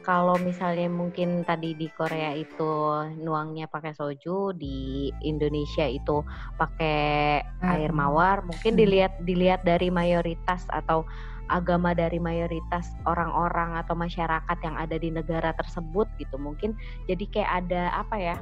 kalau 0.07 0.39
misalnya 0.39 0.87
mungkin 0.87 1.43
tadi 1.43 1.75
di 1.75 1.91
Korea 1.91 2.31
itu 2.31 2.95
nuangnya 3.19 3.67
pakai 3.67 3.91
soju 3.91 4.55
di 4.55 5.11
Indonesia 5.27 5.83
itu 5.83 6.23
pakai 6.55 7.43
air 7.43 7.91
Air 7.91 7.91
mawar 7.91 8.47
mungkin 8.47 8.79
Hmm. 8.79 8.81
dilihat 8.87 9.13
dilihat 9.27 9.67
dari 9.67 9.91
mayoritas 9.91 10.63
atau 10.71 11.03
agama 11.51 11.91
dari 11.95 12.23
mayoritas 12.23 12.95
orang-orang 13.07 13.75
atau 13.83 13.99
masyarakat 13.99 14.59
yang 14.63 14.79
ada 14.79 14.95
di 14.95 15.11
negara 15.11 15.51
tersebut 15.59 16.07
gitu. 16.23 16.39
Mungkin 16.39 16.79
jadi 17.11 17.27
kayak 17.27 17.51
ada 17.67 17.83
apa 17.99 18.17
ya 18.19 18.37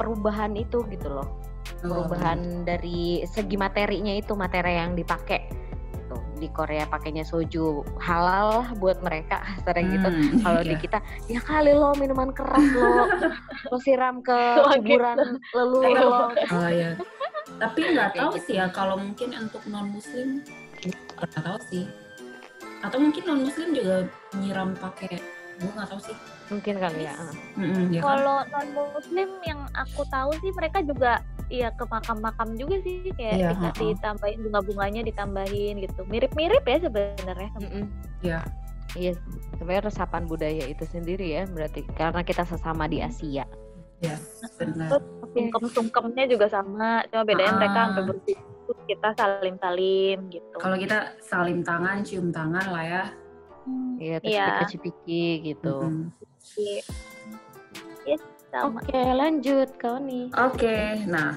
perubahan 0.00 0.56
itu 0.56 0.80
gitu 0.88 1.12
loh. 1.12 1.28
Perubahan 1.80 2.64
dari 2.64 3.24
segi 3.28 3.56
materinya 3.56 4.12
itu 4.16 4.32
materi 4.32 4.80
yang 4.80 4.96
dipakai 4.96 5.69
di 6.40 6.48
Korea 6.48 6.88
pakainya 6.88 7.20
soju 7.22 7.84
halal 8.00 8.64
buat 8.80 8.98
mereka 9.00 9.44
sering 9.64 9.92
gitu 9.92 10.08
Hmm, 10.08 10.40
kalau 10.44 10.60
iya. 10.60 10.70
di 10.72 10.76
kita 10.78 10.98
ya 11.28 11.38
kali 11.38 11.70
lo 11.70 11.92
minuman 11.94 12.32
keras 12.32 12.64
lo 12.72 13.04
lo 13.68 13.76
siram 13.78 14.24
ke 14.24 14.34
kuburan 14.74 15.36
leluhur 15.52 15.84
Ayo. 15.86 16.08
lo 16.08 16.20
Oh 16.50 16.68
iya. 16.68 16.90
Tapi 17.60 17.80
nggak 17.92 18.10
tahu 18.14 18.30
gitu. 18.34 18.44
sih 18.46 18.54
ya 18.56 18.66
kalau 18.70 18.96
mungkin 18.96 19.36
untuk 19.36 19.60
non 19.66 19.92
muslim 19.92 20.40
nggak 20.80 21.30
tahu 21.36 21.58
sih. 21.68 21.84
Atau 22.80 22.96
mungkin 22.98 23.22
non 23.22 23.44
muslim 23.44 23.76
juga 23.76 24.08
nyiram 24.34 24.72
pakai 24.72 25.20
gue 25.60 25.70
nggak 25.70 25.88
tahu 25.88 26.00
sih. 26.02 26.16
mungkin 26.48 26.74
kali 26.76 27.00
ya 27.00 27.14
ya 27.86 28.00
kan? 28.00 28.02
kalau 28.02 28.38
non 28.48 28.66
muslim 28.90 29.28
yang 29.42 29.60
aku 29.72 30.02
tahu 30.08 30.32
sih 30.40 30.50
mereka 30.52 30.80
juga 30.80 31.20
Iya 31.46 31.74
ke 31.74 31.82
makam-makam 31.82 32.54
juga 32.54 32.78
sih 32.80 33.10
kayak 33.10 33.50
dikasih 33.50 33.90
ha-ha. 33.90 34.02
tambahin 34.06 34.38
bunga-bunganya 34.40 35.02
ditambahin 35.02 35.82
gitu 35.82 36.06
mirip-mirip 36.06 36.62
ya 36.62 36.78
sebenarnya 36.80 37.50
Mm-mm. 37.58 37.84
Iya. 38.22 38.38
Iya, 38.92 39.18
sebenarnya 39.54 39.82
resapan 39.84 40.26
budaya 40.26 40.62
itu 40.64 40.82
sendiri 40.84 41.26
ya, 41.32 41.46
berarti 41.46 41.82
karena 41.92 42.22
kita 42.22 42.42
sesama 42.42 42.86
di 42.86 42.98
Asia. 42.98 43.46
Ya, 43.98 44.14
benar. 44.56 44.98
sungkem-sungkemnya 45.28 46.26
juga 46.26 46.46
sama 46.46 47.02
cuma 47.06 47.22
bedanya 47.22 47.50
Ah. 47.50 47.58
mereka 47.58 47.78
sampai 47.88 48.04
bersujud 48.04 48.78
kita 48.84 49.08
salim-salim 49.14 50.18
gitu 50.28 50.54
Kalau 50.56 50.74
kita 50.74 50.98
salim 51.20 51.60
tangan, 51.60 52.02
cium 52.02 52.30
tangan 52.30 52.66
lah 52.68 52.84
ya. 52.84 53.04
Iya, 54.00 54.16
terus 54.20 54.32
Iya. 54.32 54.44
cipika-cipiki 54.46 55.24
gitu. 55.44 55.76
Iya. 56.56 56.82
Iya, 58.08 58.16
sama 58.48 58.80
Oke, 58.80 59.00
lanjut 59.14 59.68
Koni. 59.76 60.32
Oke, 60.34 61.04
nah 61.06 61.36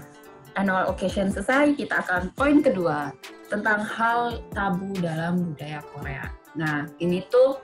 annual 0.56 0.90
occasion 0.90 1.30
selesai, 1.30 1.76
kita 1.76 2.02
akan 2.06 2.32
poin 2.34 2.62
kedua 2.64 3.12
tentang 3.50 3.84
hal 3.86 4.42
tabu 4.54 4.94
dalam 5.02 5.54
budaya 5.54 5.84
Korea. 5.94 6.26
Nah, 6.58 6.86
ini 7.02 7.26
tuh 7.30 7.58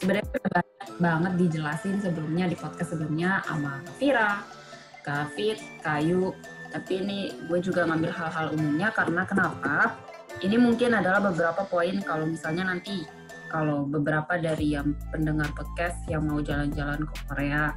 sebenarnya 0.00 0.28
udah 0.28 0.52
banyak 0.60 0.90
banget 1.00 1.32
dijelasin 1.40 1.96
sebelumnya 2.00 2.44
di 2.48 2.56
podcast 2.56 2.92
sebelumnya 2.96 3.40
sama 3.48 3.80
Vira, 3.96 4.44
Kak 5.04 5.32
Fit, 5.36 5.60
Kayu. 5.80 6.32
Tapi 6.72 6.92
ini 7.00 7.32
gue 7.48 7.58
juga 7.62 7.86
ngambil 7.88 8.12
hal-hal 8.12 8.46
umumnya 8.52 8.92
karena 8.92 9.22
kenapa? 9.24 9.96
Ini 10.44 10.60
mungkin 10.60 10.92
adalah 10.92 11.32
beberapa 11.32 11.64
poin 11.64 11.96
kalau 12.04 12.28
misalnya 12.28 12.68
nanti 12.68 13.08
kalau 13.50 13.86
beberapa 13.86 14.38
dari 14.38 14.74
yang 14.74 14.94
pendengar 15.10 15.48
podcast 15.54 15.96
yang 16.10 16.26
mau 16.26 16.42
jalan-jalan 16.42 17.02
ke 17.06 17.14
Korea 17.30 17.72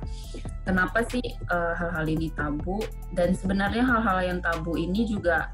kenapa 0.65 1.05
sih 1.07 1.23
eh, 1.23 1.73
hal-hal 1.77 2.05
ini 2.05 2.29
tabu 2.33 2.81
dan 3.13 3.33
sebenarnya 3.33 3.85
hal-hal 3.85 4.19
yang 4.23 4.39
tabu 4.41 4.75
ini 4.75 5.05
juga 5.05 5.49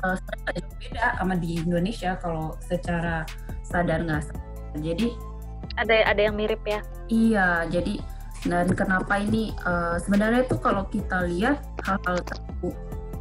jauh 0.00 0.70
beda 0.80 1.18
sama 1.18 1.34
di 1.36 1.60
Indonesia 1.60 2.14
kalau 2.22 2.54
secara 2.62 3.26
sadar 3.66 4.06
nggak 4.06 4.22
sadar. 4.22 4.46
jadi 4.78 5.08
ada 5.76 5.94
ada 6.06 6.20
yang 6.30 6.36
mirip 6.38 6.62
ya 6.62 6.80
iya 7.10 7.48
jadi 7.66 7.98
dan 8.46 8.72
kenapa 8.72 9.20
ini 9.20 9.52
eh, 9.52 9.96
sebenarnya 10.00 10.48
itu 10.48 10.56
kalau 10.62 10.86
kita 10.88 11.26
lihat 11.28 11.60
hal-hal 11.84 12.18
tabu 12.24 12.70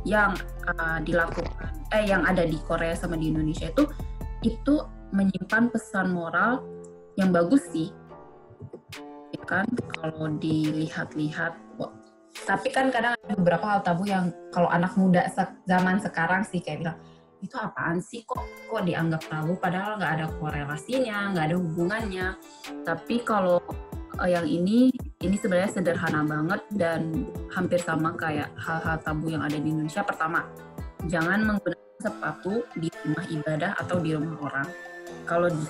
yang 0.07 0.37
eh, 0.65 0.97
dilakukan 1.03 1.73
eh 1.89 2.05
yang 2.05 2.23
ada 2.23 2.45
di 2.45 2.55
Korea 2.63 2.93
sama 2.95 3.17
di 3.17 3.33
Indonesia 3.33 3.67
itu 3.67 3.83
itu 4.45 4.98
menyimpan 5.11 5.71
pesan 5.73 6.13
moral 6.13 6.63
yang 7.17 7.29
bagus 7.33 7.65
sih. 7.73 7.89
Ya 9.33 9.43
kan? 9.45 9.65
Kalau 9.99 10.31
dilihat-lihat 10.37 11.69
tapi 12.47 12.71
kan 12.71 12.93
kadang 12.93 13.17
ada 13.19 13.35
beberapa 13.35 13.65
hal 13.67 13.81
tabu 13.83 14.07
yang 14.07 14.31
kalau 14.53 14.69
anak 14.71 14.93
muda 14.95 15.27
zaman 15.67 15.99
sekarang 15.99 16.45
sih 16.47 16.63
kayak 16.63 16.85
bilang 16.85 16.97
itu 17.39 17.55
apaan 17.55 18.03
sih? 18.03 18.23
Kok 18.27 18.67
kok 18.67 18.83
dianggap 18.83 19.21
tabu? 19.27 19.55
Padahal 19.59 19.95
nggak 19.99 20.13
ada 20.19 20.25
korelasinya 20.39 21.35
nggak 21.35 21.45
ada 21.51 21.55
hubungannya. 21.55 22.27
Tapi 22.83 23.15
kalau 23.23 23.59
eh, 24.19 24.29
yang 24.33 24.47
ini 24.47 24.91
ini 25.19 25.35
sebenarnya 25.35 25.71
sederhana 25.71 26.23
banget 26.23 26.61
dan 26.75 27.27
hampir 27.51 27.79
sama 27.79 28.15
kayak 28.15 28.51
hal-hal 28.59 28.97
tabu 29.03 29.31
yang 29.31 29.43
ada 29.43 29.55
di 29.55 29.67
Indonesia. 29.71 30.03
Pertama 30.03 30.47
jangan 31.07 31.43
menggunakan 31.43 31.99
sepatu 31.99 32.63
di 32.79 32.87
rumah 33.03 33.25
ibadah 33.27 33.71
atau 33.75 33.99
di 33.99 34.15
rumah 34.15 34.35
orang 34.39 34.67
kalau 35.29 35.47
di 35.53 35.63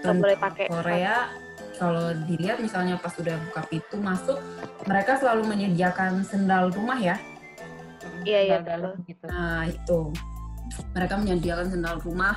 boleh 0.00 0.40
pakai 0.40 0.72
Korea 0.72 1.28
kalau 1.76 2.12
dilihat 2.24 2.60
misalnya 2.60 2.96
pas 2.96 3.12
udah 3.20 3.36
buka 3.48 3.62
pintu 3.68 3.96
masuk 4.00 4.40
mereka 4.88 5.20
selalu 5.20 5.48
menyediakan 5.48 6.24
sendal 6.24 6.72
rumah 6.72 6.96
ya. 6.96 7.16
Iya, 8.20 8.40
iya, 8.44 8.58
dalam 8.60 9.00
gitu. 9.08 9.24
nah 9.28 9.64
itu. 9.64 10.12
Mereka 10.92 11.14
menyediakan 11.20 11.72
sendal 11.72 11.96
rumah 12.04 12.36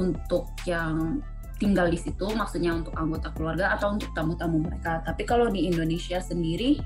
untuk 0.00 0.48
yang 0.64 1.20
tinggal 1.60 1.92
di 1.92 2.00
situ 2.00 2.24
maksudnya 2.32 2.72
untuk 2.72 2.96
anggota 2.96 3.28
keluarga 3.36 3.76
atau 3.76 3.96
untuk 3.96 4.08
tamu-tamu 4.16 4.64
mereka. 4.64 5.04
Tapi 5.04 5.28
kalau 5.28 5.52
di 5.52 5.68
Indonesia 5.68 6.20
sendiri 6.20 6.80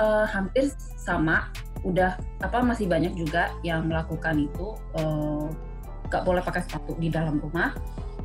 eh, 0.00 0.26
hampir 0.28 0.72
sama. 1.00 1.48
Udah 1.80 2.20
apa 2.44 2.60
masih 2.60 2.84
banyak 2.84 3.16
juga 3.16 3.56
yang 3.64 3.88
melakukan 3.88 4.36
itu. 4.40 4.76
Eh, 5.00 5.48
nggak 6.10 6.24
boleh 6.26 6.42
pakai 6.42 6.64
sepatu 6.64 6.98
di 6.98 7.06
dalam 7.12 7.38
rumah 7.38 7.70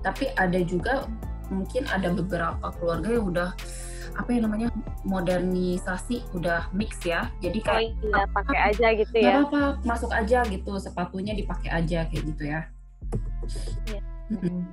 tapi 0.06 0.30
ada 0.38 0.62
juga 0.62 1.10
mungkin 1.50 1.90
ada 1.90 2.14
beberapa 2.14 2.70
keluarga 2.78 3.10
yang 3.10 3.26
udah 3.34 3.50
apa 4.16 4.30
ya 4.32 4.40
namanya 4.46 4.70
modernisasi 5.04 6.24
udah 6.38 6.70
mix 6.72 7.02
ya. 7.04 7.28
Jadi 7.42 7.60
oh 7.60 7.66
kayak 7.66 7.90
iya 8.00 8.24
pakai 8.32 8.60
aja 8.72 8.88
gitu 8.96 9.12
nggak 9.12 9.34
ya. 9.34 9.36
apa-apa 9.44 9.62
masuk 9.84 10.12
aja 10.14 10.40
gitu 10.48 10.72
sepatunya 10.80 11.34
dipakai 11.36 11.70
aja 11.74 12.08
kayak 12.08 12.24
gitu 12.24 12.44
ya. 12.46 12.62
Iya. 13.90 14.02
Yang 14.32 14.64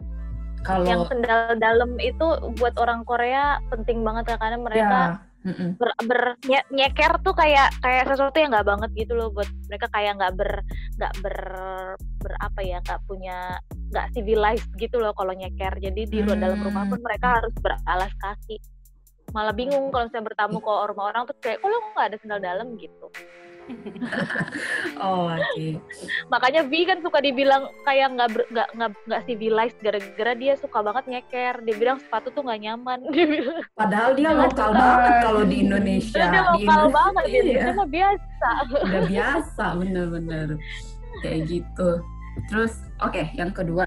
kalau 0.62 1.04
sendal 1.10 1.58
dalam 1.58 1.98
itu 1.98 2.26
buat 2.60 2.78
orang 2.78 3.02
Korea 3.02 3.58
penting 3.66 4.06
banget 4.06 4.30
ya 4.30 4.36
karena 4.38 4.58
mereka 4.62 4.98
ya 5.18 5.31
mm-mm. 5.42 5.70
ber, 5.78 5.90
ber- 6.06 6.38
nye- 6.46 6.68
nyeker 6.70 7.18
tuh 7.22 7.34
kayak 7.34 7.74
kayak 7.82 8.06
sesuatu 8.08 8.36
yang 8.38 8.50
nggak 8.54 8.68
banget 8.68 8.90
gitu 8.94 9.12
loh 9.14 9.28
buat 9.30 9.48
mereka 9.68 9.86
kayak 9.90 10.12
nggak 10.18 10.32
ber 10.38 10.50
nggak 10.98 11.14
ber 11.22 11.38
ber 12.22 12.32
apa 12.38 12.60
ya 12.62 12.78
nggak 12.82 13.00
punya 13.06 13.58
nggak 13.92 14.06
civilized 14.16 14.70
gitu 14.80 14.96
loh 15.02 15.12
kalau 15.12 15.34
nyeker. 15.36 15.74
Jadi 15.82 16.08
di 16.08 16.18
luar 16.24 16.38
dalam 16.40 16.58
rumah 16.64 16.88
pun 16.88 17.00
mereka 17.04 17.42
harus 17.42 17.52
beralas 17.60 18.12
kaki. 18.16 18.56
Malah 19.32 19.54
bingung 19.56 19.92
kalau 19.92 20.08
misalnya 20.08 20.28
bertamu 20.32 20.58
ke 20.60 20.72
rumah 20.92 21.04
orang 21.12 21.22
tuh 21.28 21.36
kayak 21.40 21.60
kok 21.60 21.68
lo 21.68 21.78
nggak 21.92 22.06
ada 22.12 22.16
sendal 22.20 22.40
dalam? 22.40 22.66
gitu 22.80 23.06
oh 25.04 25.30
oke. 25.30 25.38
Okay. 25.54 25.78
makanya 26.28 26.62
Vi 26.66 26.84
kan 26.84 26.98
suka 27.00 27.22
dibilang 27.22 27.70
kayak 27.86 28.14
nggak 28.14 28.28
nggak 28.50 28.68
nggak 28.74 28.90
nggak 29.06 29.22
civilized 29.26 29.78
gara-gara 29.80 30.32
dia 30.34 30.54
suka 30.58 30.78
banget 30.82 31.04
nyeker. 31.08 31.54
Dia 31.62 31.76
bilang 31.78 31.98
sepatu 32.02 32.34
tuh 32.34 32.42
nggak 32.42 32.60
nyaman. 32.62 32.98
Dia 33.14 33.26
bilang 33.28 33.58
padahal 33.76 34.10
dia 34.16 34.30
lokal 34.32 34.70
banget 34.74 35.14
kalau 35.22 35.42
di 35.46 35.56
Indonesia. 35.62 36.18
Dia 36.18 36.42
lokal 36.42 36.56
di 36.56 36.64
Indonesia, 36.64 36.96
banget 36.96 37.24
dia, 37.24 37.42
iya. 37.42 37.62
dia 37.62 37.72
mah 37.74 37.88
biasa. 37.88 38.50
Udah 38.82 39.02
biasa 39.06 39.64
bener-bener. 39.78 40.48
Kayak 41.20 41.40
gitu. 41.46 41.88
Terus 42.48 42.72
oke 42.98 43.12
okay, 43.14 43.26
yang 43.36 43.52
kedua. 43.52 43.84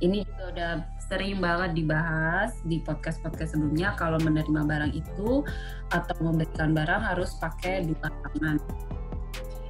Ini 0.00 0.28
juga 0.28 0.44
udah 0.52 0.72
sering 1.06 1.38
banget 1.38 1.78
dibahas 1.78 2.58
di 2.66 2.82
podcast-podcast 2.82 3.54
sebelumnya 3.54 3.94
kalau 3.94 4.18
menerima 4.18 4.62
barang 4.66 4.92
itu 4.94 5.46
atau 5.94 6.16
memberikan 6.18 6.74
barang 6.74 7.02
harus 7.14 7.38
pakai 7.38 7.86
dua 7.86 8.10
tangan. 8.10 8.58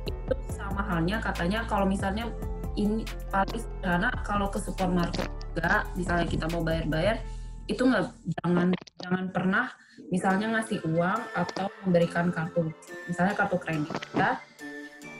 Itu 0.08 0.34
sama 0.52 0.80
halnya 0.88 1.20
katanya 1.20 1.68
kalau 1.68 1.84
misalnya 1.84 2.32
ini 2.76 3.04
paling 3.32 3.60
sederhana 3.60 4.12
kalau 4.24 4.48
ke 4.52 4.60
supermarket 4.60 5.28
juga 5.56 5.88
misalnya 5.96 6.26
kita 6.28 6.44
mau 6.52 6.60
bayar-bayar 6.60 7.24
itu 7.66 7.82
nggak 7.82 8.04
jangan 8.44 8.68
jangan 9.00 9.24
pernah 9.32 9.66
misalnya 10.12 10.46
ngasih 10.54 10.84
uang 10.92 11.20
atau 11.34 11.66
memberikan 11.82 12.30
kartu 12.30 12.70
misalnya 13.08 13.34
kartu 13.34 13.56
kredit 13.58 13.90
kita 14.12 14.28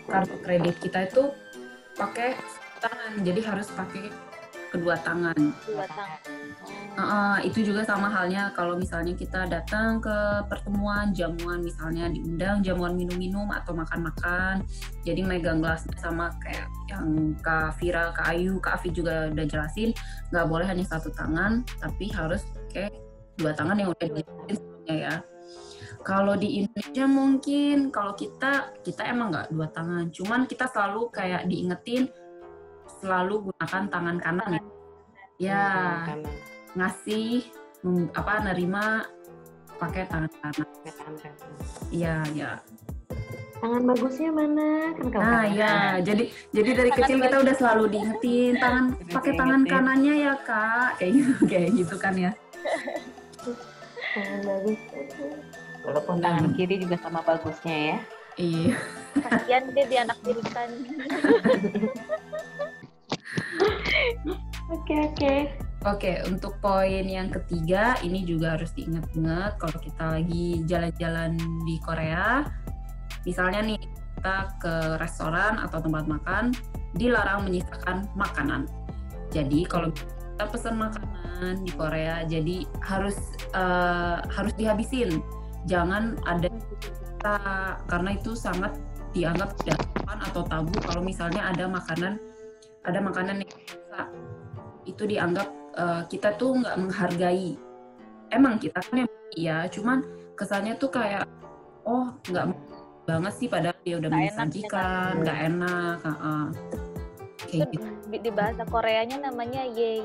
kartu 0.07 0.37
kredit 0.45 0.77
kita 0.79 0.99
itu 1.09 1.23
pakai 1.97 2.37
tangan 2.79 3.13
jadi 3.25 3.41
harus 3.41 3.67
pakai 3.73 4.13
kedua 4.71 4.95
tangan. 5.01 5.37
Kedua 5.63 5.87
tangan. 5.87 6.21
Uh, 6.97 7.39
itu 7.45 7.61
juga 7.61 7.85
sama 7.85 8.09
halnya 8.09 8.51
kalau 8.57 8.75
misalnya 8.75 9.13
kita 9.13 9.45
datang 9.47 10.01
ke 10.01 10.17
pertemuan 10.49 11.13
jamuan 11.13 11.61
misalnya 11.61 12.09
diundang 12.09 12.65
jamuan 12.65 12.97
minum-minum 12.97 13.53
atau 13.53 13.77
makan-makan 13.77 14.65
jadi 15.05 15.21
megang 15.21 15.61
gelasnya 15.61 15.93
sama 16.01 16.33
kayak 16.41 16.67
yang 16.89 17.37
Kak 17.45 17.77
Vira, 17.77 18.17
Kak 18.17 18.33
Ayu, 18.33 18.57
Kak 18.65 18.81
Afi 18.81 18.97
juga 18.97 19.29
udah 19.29 19.45
jelasin 19.45 19.93
nggak 20.33 20.47
boleh 20.49 20.65
hanya 20.65 20.89
satu 20.89 21.13
tangan 21.13 21.69
tapi 21.79 22.09
harus 22.17 22.49
pakai 22.49 22.89
dua 23.37 23.53
tangan 23.53 23.77
yang 23.77 23.93
udah 23.93 24.09
dijelasin 24.09 24.61
ya 24.89 25.15
kalau 26.07 26.39
di 26.39 26.63
Indonesia 26.63 27.05
mungkin 27.05 27.91
kalau 27.91 28.17
kita 28.17 28.79
kita 28.81 29.03
emang 29.11 29.35
nggak 29.35 29.49
dua 29.53 29.69
tangan 29.69 30.09
cuman 30.15 30.49
kita 30.49 30.71
selalu 30.71 31.13
kayak 31.13 31.45
diingetin 31.45 32.09
selalu 33.01 33.51
gunakan 33.51 33.83
tangan 33.89 34.17
kanan 34.21 34.51
ya. 34.57 34.63
Ya, 35.37 35.65
ngasih 36.73 37.45
apa 38.17 38.33
nerima 38.41 39.05
pakai 39.77 40.09
tangan 40.09 40.33
kanan. 40.41 40.69
Iya, 41.93 42.25
ya. 42.33 42.51
Tangan 43.57 43.83
bagusnya 43.89 44.31
mana? 44.33 44.93
Kan 44.97 45.17
nah, 45.17 45.45
ya. 45.49 46.01
Jadi 46.01 46.29
jadi 46.53 46.71
dari 46.77 46.91
tangan 46.93 47.01
kecil 47.09 47.17
kita 47.25 47.37
udah 47.41 47.55
selalu 47.57 47.85
diingetin 47.89 48.53
tangan 48.61 48.85
pakai 49.13 49.33
tangan 49.37 49.63
kanannya 49.65 50.15
ya, 50.29 50.35
Kak. 50.45 51.01
Kayak 51.01 51.13
gitu, 51.13 51.33
kayak 51.51 51.71
gitu 51.73 51.97
kan 51.97 52.15
ya. 52.17 52.33
Tangan 54.13 54.41
bagus. 54.45 54.81
Walaupun 55.85 56.17
tangan 56.19 56.47
kiri 56.57 56.77
juga 56.83 56.97
sama 57.01 57.21
bagusnya 57.25 57.77
ya. 57.77 57.99
Iya. 58.37 58.77
Kasihan 59.17 59.65
dia 59.73 59.85
di 59.89 59.97
anak 59.97 60.19
dirikan. 60.21 60.69
Oke 64.67 64.95
oke. 64.99 65.35
Oke, 65.87 66.19
untuk 66.27 66.59
poin 66.59 67.07
yang 67.07 67.31
ketiga 67.31 67.95
ini 68.03 68.27
juga 68.27 68.59
harus 68.59 68.75
diingat-ingat 68.75 69.63
kalau 69.63 69.79
kita 69.79 70.19
lagi 70.19 70.67
jalan-jalan 70.67 71.39
di 71.63 71.79
Korea. 71.79 72.43
Misalnya 73.23 73.63
nih 73.63 73.79
kita 73.79 74.37
ke 74.59 74.75
restoran 74.99 75.63
atau 75.63 75.79
tempat 75.79 76.11
makan 76.11 76.51
dilarang 76.99 77.47
menyisakan 77.47 78.11
makanan. 78.19 78.67
Jadi 79.31 79.63
kalau 79.71 79.95
kita 79.95 80.45
pesan 80.51 80.75
makanan 80.75 81.63
di 81.63 81.71
Korea, 81.71 82.27
jadi 82.27 82.67
harus 82.83 83.15
uh, 83.55 84.27
harus 84.27 84.51
dihabisin. 84.59 85.23
Jangan 85.71 86.19
ada 86.27 86.51
kita 86.83 87.37
karena 87.87 88.11
itu 88.19 88.35
sangat 88.35 88.75
dianggap 89.15 89.55
tidak 89.63 89.79
atau 90.07 90.43
tabu 90.43 90.75
kalau 90.83 91.03
misalnya 91.07 91.55
ada 91.55 91.71
makanan 91.71 92.19
ada 92.87 92.99
makanan 93.03 93.43
yang 93.43 93.53
itu 94.87 95.03
dianggap 95.05 95.49
uh, 95.77 96.03
kita 96.09 96.35
tuh 96.39 96.63
nggak 96.63 96.77
menghargai. 96.79 97.59
Emang 98.31 98.59
kita 98.59 98.79
kan 98.83 99.07
yang 99.07 99.11
iya 99.35 99.67
cuman 99.69 100.03
kesannya 100.39 100.75
tuh 100.79 100.91
kayak 100.91 101.27
oh 101.87 102.15
nggak 102.31 102.55
banget 103.07 103.33
sih 103.39 103.47
padahal 103.47 103.79
dia 103.87 103.97
udah 104.03 104.11
menyajikan 104.11 105.13
nggak 105.23 105.39
enak 105.53 105.99
uh, 106.03 106.11
uh. 106.11 106.45
kayak 107.47 107.71
gitu. 107.71 107.87
di 108.11 108.31
bahasa 108.35 108.63
Koreanya 108.67 109.31
namanya 109.31 109.63
yei 109.63 110.03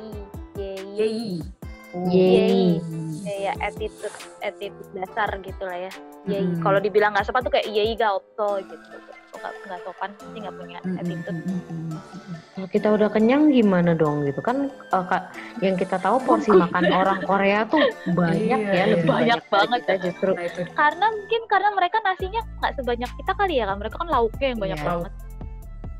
yei. 0.58 0.78
Yei. 0.94 1.42
Oh. 1.92 2.08
yei. 2.08 2.80
Ya 3.26 3.54
attitude 3.60 4.14
attitude 4.46 4.90
dasar 4.94 5.30
gitu 5.42 5.64
lah 5.66 5.90
ya. 5.90 5.94
Yei. 6.30 6.46
Hmm. 6.46 6.62
kalau 6.62 6.78
dibilang 6.78 7.18
nggak 7.18 7.26
sopan 7.26 7.42
tuh 7.42 7.54
kayak 7.58 7.68
yei 7.74 7.98
ga 7.98 8.14
opso 8.14 8.62
gitu. 8.62 8.96
Nggak 9.42 9.54
nggak 9.66 9.80
sopan 9.82 10.10
sih 10.14 10.40
nggak 10.46 10.56
punya 10.56 10.80
attitude 11.02 11.40
kalau 12.62 12.70
kita 12.78 12.94
udah 12.94 13.10
kenyang 13.10 13.50
gimana 13.50 13.98
dong 13.98 14.22
gitu 14.22 14.38
kan 14.38 14.70
uh, 14.94 15.02
kak, 15.10 15.34
yang 15.66 15.74
kita 15.74 15.98
tahu 15.98 16.22
porsi 16.22 16.54
makan 16.54 16.94
orang 16.94 17.26
Korea 17.26 17.66
tuh 17.66 17.82
banyak 18.14 18.38
iya, 18.62 18.86
ya 18.86 18.86
lebih 18.86 19.10
banyak, 19.10 19.42
banyak 19.42 19.42
banget 19.50 19.80
kita 19.82 19.96
justru 20.06 20.32
karena 20.78 21.06
mungkin 21.10 21.42
karena 21.50 21.70
mereka 21.74 21.98
nasinya 22.06 22.42
nggak 22.62 22.74
sebanyak 22.78 23.10
kita 23.18 23.32
kali 23.34 23.58
ya 23.58 23.66
kan 23.66 23.82
mereka 23.82 23.98
kan 23.98 24.10
lauknya 24.14 24.48
yang 24.54 24.62
banyak 24.62 24.78
Iya. 24.78 24.86
banget 24.94 25.14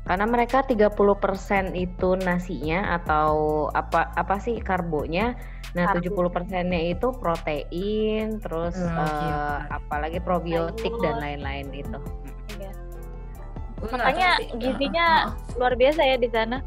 karena 0.02 0.26
mereka 0.26 0.58
30% 0.62 1.74
itu 1.74 2.08
nasinya 2.22 2.94
atau 2.94 3.34
apa 3.74 4.14
apa 4.14 4.38
sih 4.38 4.62
karbonya 4.62 5.34
nah 5.74 5.90
Karbo. 5.90 6.30
70 6.30 6.34
persennya 6.38 6.94
itu 6.94 7.10
protein 7.18 8.38
terus 8.38 8.78
Oh, 8.78 8.86
oke, 8.86 9.02
eh, 9.02 9.58
oke. 9.66 9.66
apalagi 9.82 10.18
probiotik 10.22 10.94
dan 11.02 11.18
Sayur. 11.18 11.22
lain-lain 11.26 11.66
itu 11.74 11.98
Iya. 12.54 12.70
Makanya 13.82 14.30
sih. 14.38 14.48
gizinya 14.58 15.06
Uh, 15.26 15.34
uh, 15.34 15.56
luar 15.58 15.74
biasa 15.74 16.00
ya 16.06 16.16
di 16.16 16.30
sana 16.30 16.62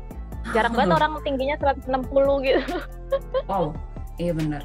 jarang 0.54 0.78
banget 0.78 0.93
orang 0.99 1.12
tingginya 1.25 1.56
160 1.58 1.89
gitu 2.45 2.62
uh. 2.62 2.86
wow 3.49 3.65
iya 4.21 4.36
benar 4.36 4.62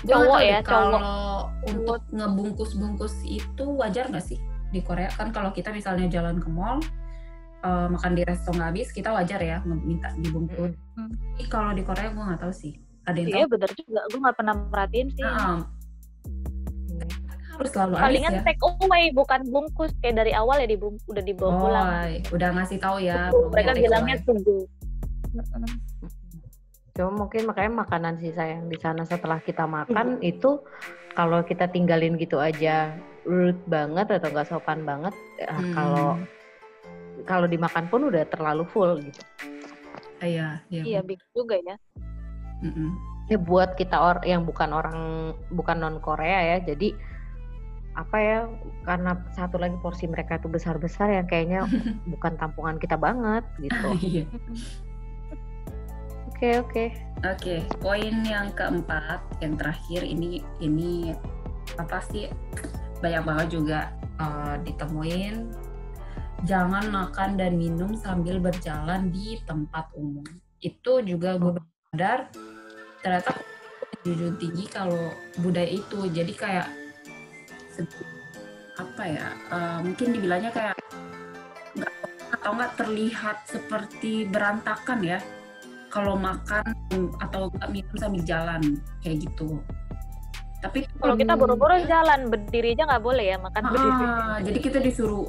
Cowok 0.00 0.40
ya, 0.40 0.64
kalau 0.64 1.44
untuk 1.68 2.00
ngebungkus-bungkus 2.08 3.20
itu 3.28 3.64
wajar 3.76 4.08
nggak 4.08 4.24
sih 4.24 4.40
di 4.72 4.80
Korea 4.80 5.12
kan 5.12 5.34
kalau 5.34 5.52
kita 5.52 5.74
misalnya 5.74 6.08
jalan 6.08 6.40
ke 6.40 6.48
mall 6.48 6.80
eh, 7.60 7.86
makan 7.90 8.16
di 8.16 8.22
resto 8.24 8.54
nggak 8.54 8.70
habis 8.72 8.88
kita 8.94 9.12
wajar 9.12 9.42
ya 9.42 9.60
minta 9.66 10.08
dibungkus. 10.16 10.72
Hmm. 10.96 11.12
Tapi 11.36 11.44
kalau 11.52 11.76
di 11.76 11.82
Korea 11.84 12.08
gue 12.14 12.22
nggak 12.22 12.40
tahu 12.40 12.54
sih. 12.54 12.72
Ada 13.04 13.18
yang 13.20 13.28
iya 13.28 13.44
tahu? 13.44 13.52
bener 13.52 13.70
juga 13.76 14.00
gue 14.08 14.18
nggak 14.24 14.36
pernah 14.38 14.54
merhatiin 14.72 15.08
sih 15.12 15.24
Nah, 15.26 15.58
harus 17.60 17.70
selalu 17.70 17.92
palingan 17.94 18.32
ya. 18.32 18.42
take 18.42 18.62
away 18.64 19.04
bukan 19.12 19.40
bungkus 19.46 19.92
kayak 20.00 20.16
dari 20.16 20.32
awal 20.32 20.56
ya 20.56 20.64
dibung 20.64 20.96
udah 21.04 21.20
dibawa 21.20 21.50
Oh, 21.50 21.60
pulang 21.60 21.86
udah 22.32 22.48
ngasih 22.56 22.78
tahu 22.80 22.96
ya. 22.98 23.28
Tuh, 23.28 23.36
maunya 23.36 23.52
mereka 23.52 23.70
bilangnya 23.76 24.16
tunggu 24.24 24.58
Cuma 26.90 27.10
mungkin 27.16 27.46
makanya 27.46 27.72
makanan 27.78 28.14
sisa 28.18 28.44
yang 28.44 28.66
di 28.66 28.76
sana 28.76 29.04
setelah 29.04 29.38
kita 29.38 29.62
makan 29.62 30.18
itu 30.20 30.58
kalau 31.12 31.40
kita 31.40 31.68
tinggalin 31.68 32.16
gitu 32.16 32.36
aja 32.36 32.92
rude 33.22 33.60
banget 33.66 34.10
atau 34.10 34.28
nggak 34.28 34.48
sopan 34.48 34.82
banget 34.82 35.14
ya, 35.36 35.52
Hmm. 35.52 35.72
kalau 35.72 36.08
kalau 37.22 37.46
dimakan 37.46 37.84
pun 37.86 38.08
udah 38.08 38.24
terlalu 38.26 38.64
full 38.66 38.96
gitu. 38.98 39.20
Ah, 40.18 40.26
Iya, 40.26 40.48
iya. 40.68 40.82
iya 40.82 41.00
bingung 41.00 41.32
juga 41.32 41.56
ya 41.56 41.76
Mm-mm. 42.60 42.92
Ya 43.26 43.38
buat 43.38 43.72
kita 43.72 43.96
or 43.96 44.16
yang 44.22 44.42
bukan 44.42 44.68
orang 44.68 44.98
bukan 45.48 45.76
non 45.78 45.96
Korea 45.96 46.56
ya. 46.56 46.74
Jadi 46.74 46.92
apa 47.98 48.16
ya 48.22 48.38
karena 48.86 49.18
satu 49.34 49.58
lagi 49.58 49.74
porsi 49.82 50.06
mereka 50.06 50.38
itu 50.38 50.46
besar-besar 50.46 51.10
yang 51.10 51.26
kayaknya 51.26 51.66
bukan 52.12 52.38
tampungan 52.38 52.76
kita 52.78 52.96
banget 52.96 53.44
gitu. 53.58 53.88
Iya. 54.00 54.24
Oke 56.40 56.56
oke. 56.56 56.84
Oke, 57.20 57.56
poin 57.84 58.24
yang 58.24 58.48
keempat, 58.56 59.20
yang 59.44 59.60
terakhir 59.60 60.00
ini 60.08 60.40
ini 60.56 61.12
apa 61.76 62.00
sih 62.08 62.32
banyak 63.04 63.22
banget 63.28 63.60
juga 63.60 63.92
eh, 64.16 64.56
ditemuin. 64.64 65.52
Jangan 66.48 66.88
makan 66.88 67.36
dan 67.36 67.60
minum 67.60 67.92
sambil 67.92 68.40
berjalan 68.40 69.12
di 69.12 69.36
tempat 69.44 69.92
umum. 69.92 70.24
Itu 70.64 71.04
juga 71.04 71.36
gue 71.36 71.60
sadar 71.92 72.32
ternyata 73.04 73.36
junjung 74.00 74.40
tinggi 74.40 74.64
kalau 74.72 75.12
budaya 75.44 75.68
itu. 75.68 76.08
Jadi 76.08 76.32
kayak 76.32 76.79
se- 77.88 78.08
apa 78.76 79.02
ya? 79.04 79.28
eh, 79.52 79.78
mungkin 79.84 80.08
dibilangnya 80.12 80.50
kayak 80.50 80.76
nggak 81.76 81.92
atau 82.30 82.50
nggak 82.56 82.72
terlihat 82.78 83.36
seperti 83.44 84.24
berantakan 84.26 85.00
ya 85.02 85.18
kalau 85.90 86.14
makan 86.14 86.62
atau 87.18 87.50
nggak 87.50 87.68
minum 87.70 87.96
sambil 87.98 88.22
jalan 88.22 88.62
kayak 89.02 89.26
gitu 89.26 89.58
Tapi 90.60 90.84
Kalau 91.00 91.16
kita 91.16 91.40
boro-boro 91.40 91.72
jalan 91.88 92.28
berdiri 92.28 92.76
aja 92.76 92.84
nggak 92.84 93.00
boleh 93.00 93.24
ya 93.32 93.36
makan 93.40 93.62
berdiri. 93.64 94.04
ah, 94.04 94.36
jadi 94.44 94.58
kita 94.60 94.78
disuruh 94.78 95.24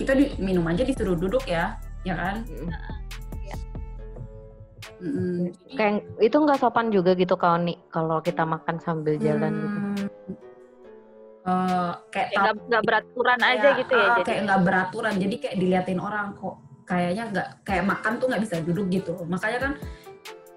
kita 0.00 0.16
di, 0.16 0.32
minum 0.40 0.64
aja 0.64 0.80
disuruh 0.88 1.12
duduk 1.12 1.44
ya, 1.44 1.76
ya 2.00 2.16
kan? 2.16 2.36
Mm. 5.00 5.52
Jadi, 5.64 5.76
Kayak 5.76 5.94
itu 6.20 6.36
nggak 6.36 6.60
sopan 6.60 6.92
juga 6.92 7.16
gitu 7.16 7.32
kalau 7.36 7.60
nih 7.60 7.76
kalau 7.88 8.20
kita 8.20 8.44
makan 8.44 8.76
sambil 8.80 9.16
jalan 9.16 9.52
gitu. 9.52 9.78
hmm, 9.78 9.96
eh, 9.96 10.36
kayak 12.10 12.28
Kayak 12.30 12.54
nggak 12.68 12.82
beraturan 12.84 13.38
aja 13.40 13.60
kayak, 13.62 13.80
gitu 13.80 13.92
ya. 13.92 14.02
ah, 14.02 14.08
jadi 14.12 14.22
kayak 14.28 14.40
nggak 14.44 14.60
beraturan 14.62 15.14
jadi 15.16 15.34
kayak 15.40 15.56
diliatin 15.56 16.00
orang 16.00 16.26
kok 16.36 16.56
kayaknya 16.84 17.24
nggak 17.30 17.48
kayak 17.62 17.84
makan 17.86 18.12
tuh 18.18 18.26
nggak 18.28 18.42
bisa 18.42 18.54
duduk 18.60 18.86
gitu 18.90 19.14
makanya 19.24 19.58
kan 19.58 19.72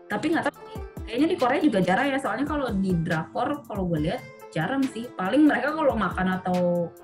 tapi 0.10 0.26
nggak 0.34 0.44
tahu 0.46 0.58
kayaknya 1.04 1.28
di 1.30 1.38
Korea 1.38 1.60
juga 1.60 1.80
jarang 1.80 2.08
ya 2.10 2.18
soalnya 2.18 2.46
kalau 2.46 2.68
di 2.74 2.92
drakor 2.96 3.64
kalau 3.64 3.84
gue 3.88 4.00
lihat 4.02 4.22
jarang 4.54 4.86
sih 4.86 5.10
paling 5.10 5.50
mereka 5.50 5.74
kalau 5.74 5.98
makan 5.98 6.38
atau 6.38 6.58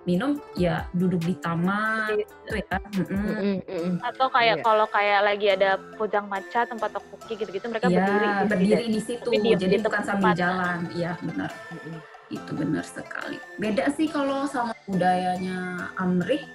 minum 0.05 0.37
ya 0.53 0.85
duduk 0.93 1.17
di 1.25 1.33
taman 1.41 2.13
gitu 2.13 2.53
ya. 2.53 2.77
Mm-mm, 2.93 3.57
mm-mm. 3.65 3.93
atau 4.05 4.29
kayak 4.29 4.61
Iya. 4.61 4.63
kalau 4.63 4.85
kayak 4.85 5.19
lagi 5.25 5.47
ada 5.49 5.69
pojang 5.97 6.29
maca 6.29 6.61
tempat 6.63 6.89
tteokbokki 6.93 7.33
gitu-gitu 7.41 7.65
mereka 7.65 7.85
Iya, 7.89 7.97
berdiri 7.97 8.27
gitu. 8.27 8.45
berdiri 8.45 8.85
di 8.85 9.01
situ 9.01 9.29
jadi 9.57 9.65
di 9.65 9.77
bukan 9.81 10.01
sambil 10.05 10.31
jalan 10.33 10.79
iya 10.93 11.17
benar 11.21 11.49
Mm-mm. 11.73 11.97
Itu 12.29 12.51
benar 12.53 12.85
sekali 12.85 13.41
beda 13.57 13.89
sih 13.93 14.05
kalau 14.09 14.45
sama 14.45 14.73
budayanya 14.85 15.89
Amrik 15.97 16.45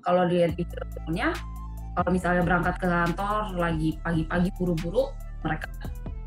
kalau 0.00 0.24
dilihat 0.24 0.56
di 0.56 0.64
filmnya 0.64 1.36
kalau 1.96 2.10
misalnya 2.14 2.42
berangkat 2.46 2.74
ke 2.80 2.86
kantor 2.88 3.52
lagi 3.56 3.90
pagi-pagi 4.00 4.48
buru-buru 4.56 5.12
mereka 5.44 5.68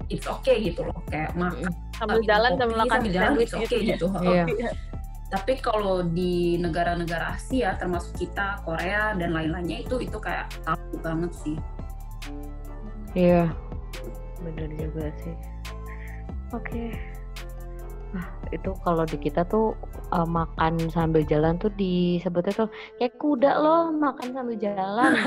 it's 0.08 0.28
okay 0.28 0.62
gitu 0.62 0.86
loh 0.86 0.98
kayak 1.10 1.34
makan 1.34 1.72
sambil 1.98 2.22
jalan 2.24 2.52
sambil 2.60 2.78
makan 2.84 2.98
sambil 3.02 3.12
jalan 3.12 3.32
it's 3.40 3.54
gitu 3.54 3.58
okay 3.66 3.80
ya. 3.82 3.90
gitu 3.96 4.08
Iya. 4.22 4.44
tapi 5.32 5.54
kalau 5.64 6.04
di 6.04 6.60
negara-negara 6.60 7.40
Asia 7.40 7.80
termasuk 7.80 8.20
kita 8.20 8.60
Korea 8.68 9.16
dan 9.16 9.32
lain-lainnya 9.32 9.88
itu 9.88 9.98
itu 10.04 10.18
kayak 10.20 10.52
tabu 10.62 10.96
banget 11.02 11.32
sih 11.42 11.58
Iya, 13.12 13.52
bener 14.40 14.72
juga 14.80 15.12
sih. 15.20 15.36
Oke. 16.56 16.96
Nah, 18.12 18.28
itu 18.52 18.76
kalau 18.84 19.08
di 19.08 19.15
kita 19.15 19.47
tuh 19.47 19.71
uh, 20.12 20.28
makan 20.28 20.76
sambil 20.91 21.24
jalan 21.24 21.56
tuh 21.56 21.71
disebutnya 21.80 22.67
tuh 22.67 22.69
kayak 23.00 23.15
kuda 23.15 23.56
loh 23.56 23.91
makan 23.91 24.36
sambil 24.36 24.56
jalan. 24.60 25.12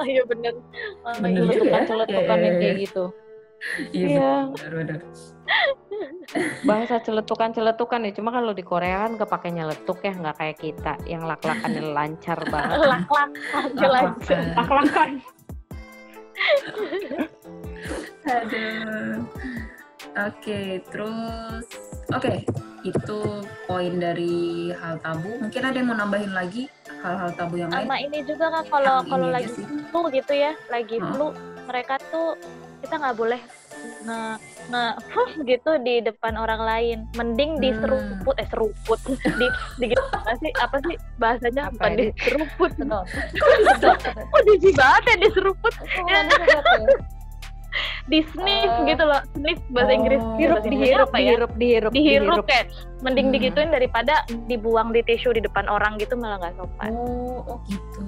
Iya 0.00 0.22
bener. 0.24 0.54
Oh, 1.04 1.12
Bener 1.20 1.44
ya. 1.44 1.84
Celetukan-celetukan 1.84 2.38
yang 2.40 2.56
kayak 2.56 2.76
iya. 2.76 2.84
gitu. 2.88 3.04
iya 3.92 4.08
Iya, 4.08 4.32
benar-benar 4.56 5.00
bahasa 6.68 7.02
celetukan-celetukan 7.02 8.06
ya. 8.08 8.12
Cuma 8.16 8.30
kalau 8.32 8.52
di 8.56 8.64
Korea 8.64 9.04
kan 9.04 9.20
kepake 9.20 9.48
nyeletuk 9.52 9.98
ya, 10.00 10.12
nggak 10.16 10.36
kayak 10.38 10.58
kita 10.58 10.92
yang 11.04 11.26
lak-lakannya 11.26 11.82
lancar 11.92 12.38
banget. 12.52 12.78
Lak-lak 12.80 13.30
aja 13.52 13.86
lanjut. 13.90 14.38
Lak-lakan. 14.56 15.10
Aduh. 18.24 19.20
Oke, 20.10 20.60
terus 20.90 21.64
oke, 22.10 22.42
itu 22.82 23.18
poin 23.64 23.94
dari 23.94 24.36
hal 24.74 24.98
tabu. 24.98 25.38
Mungkin 25.38 25.62
ada 25.62 25.76
yang 25.76 25.88
mau 25.88 25.96
nambahin 25.96 26.32
lagi 26.32 26.66
hal-hal 27.00 27.30
tabu 27.32 27.54
yang 27.56 27.70
lain? 27.70 27.86
Sama 27.86 27.96
ini 27.96 28.18
juga 28.24 28.50
kan 28.50 28.64
kalau 28.66 28.96
Yang 28.98 29.08
kalau 29.08 29.28
lagi 29.30 29.50
sih. 29.54 29.64
flu 29.88 30.00
gitu 30.10 30.32
ya, 30.32 30.52
lagi 30.66 30.96
Heeh. 30.96 31.10
flu 31.10 31.26
mereka 31.64 31.94
tuh 32.10 32.34
kita 32.80 32.94
nggak 32.96 33.16
boleh 33.16 33.40
nge 33.80 34.20
nge 34.68 34.84
gitu 35.46 35.70
di 35.80 35.94
depan 36.02 36.34
orang 36.34 36.60
lain. 36.60 36.98
Mending 37.14 37.56
Hmm. 37.56 37.62
diseruput 37.62 38.34
eh 38.36 38.48
seruput 38.50 38.98
di 39.40 39.46
di 39.78 39.84
gitu 39.88 40.02
apa 40.10 40.32
sih 40.36 40.50
apa 40.58 40.76
sih 40.82 40.96
bahasanya 41.16 41.62
Apa 41.64 41.72
bukan 41.72 41.90
diseruput. 42.02 42.70
Sedot. 42.74 43.06
Kok 44.34 44.40
jijik 44.44 44.74
banget 44.74 45.02
ya 45.06 45.14
diseruput? 45.22 45.72
Oh. 45.78 47.19
Di 48.06 48.26
sniff 48.26 48.66
Eh. 48.66 48.86
gitu 48.88 49.02
loh. 49.02 49.22
Sniff 49.32 49.60
bahasa 49.70 49.92
Inggris. 49.92 50.18
Oh. 50.18 50.34
Hirup, 50.34 50.58
Bahasa 50.58 50.66
Inggrisnya 50.66 50.86
dihirup, 50.90 51.08
apa 51.08 51.16
ya? 51.16 51.22
dihirup, 51.24 51.52
dihirup, 51.54 51.92
dihirup 51.92 52.44
kayak 52.44 52.66
mending 53.00 53.26
Hmm. 53.28 53.34
digituin 53.34 53.70
daripada 53.70 54.14
dibuang 54.44 54.90
di 54.90 55.00
tisu 55.00 55.30
di 55.32 55.40
depan 55.40 55.66
orang 55.66 55.94
gitu 55.96 56.14
malah 56.14 56.38
nggak 56.38 56.54
sopan 56.54 56.90
Oh, 56.92 57.46
oh 57.46 57.58
gitu. 57.64 58.00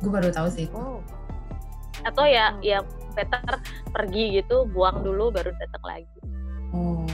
Gue 0.00 0.10
baru 0.10 0.28
tahu 0.28 0.48
sih. 0.48 0.66
Oh, 0.72 0.98
atau 2.00 2.24
ya 2.24 2.50
Hmm. 2.50 2.60
ya 2.60 2.78
better 3.12 3.60
pergi 3.90 4.40
gitu 4.40 4.64
buang 4.66 5.00
dulu 5.00 5.28
baru 5.30 5.52
datang 5.52 5.84
lagi 5.84 6.18
Oh. 6.72 7.04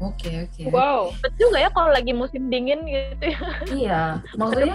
Oke, 0.00 0.26
oke. 0.42 0.62
wow. 0.68 1.08
bet 1.22 1.32
juga 1.36 1.58
ya 1.58 1.70
kalau 1.70 1.88
lagi 1.88 2.10
musim 2.10 2.50
dingin 2.50 2.82
gitu 2.82 3.24
ya 3.30 3.40
Iya, 3.70 4.00
maksudnya 4.38 4.74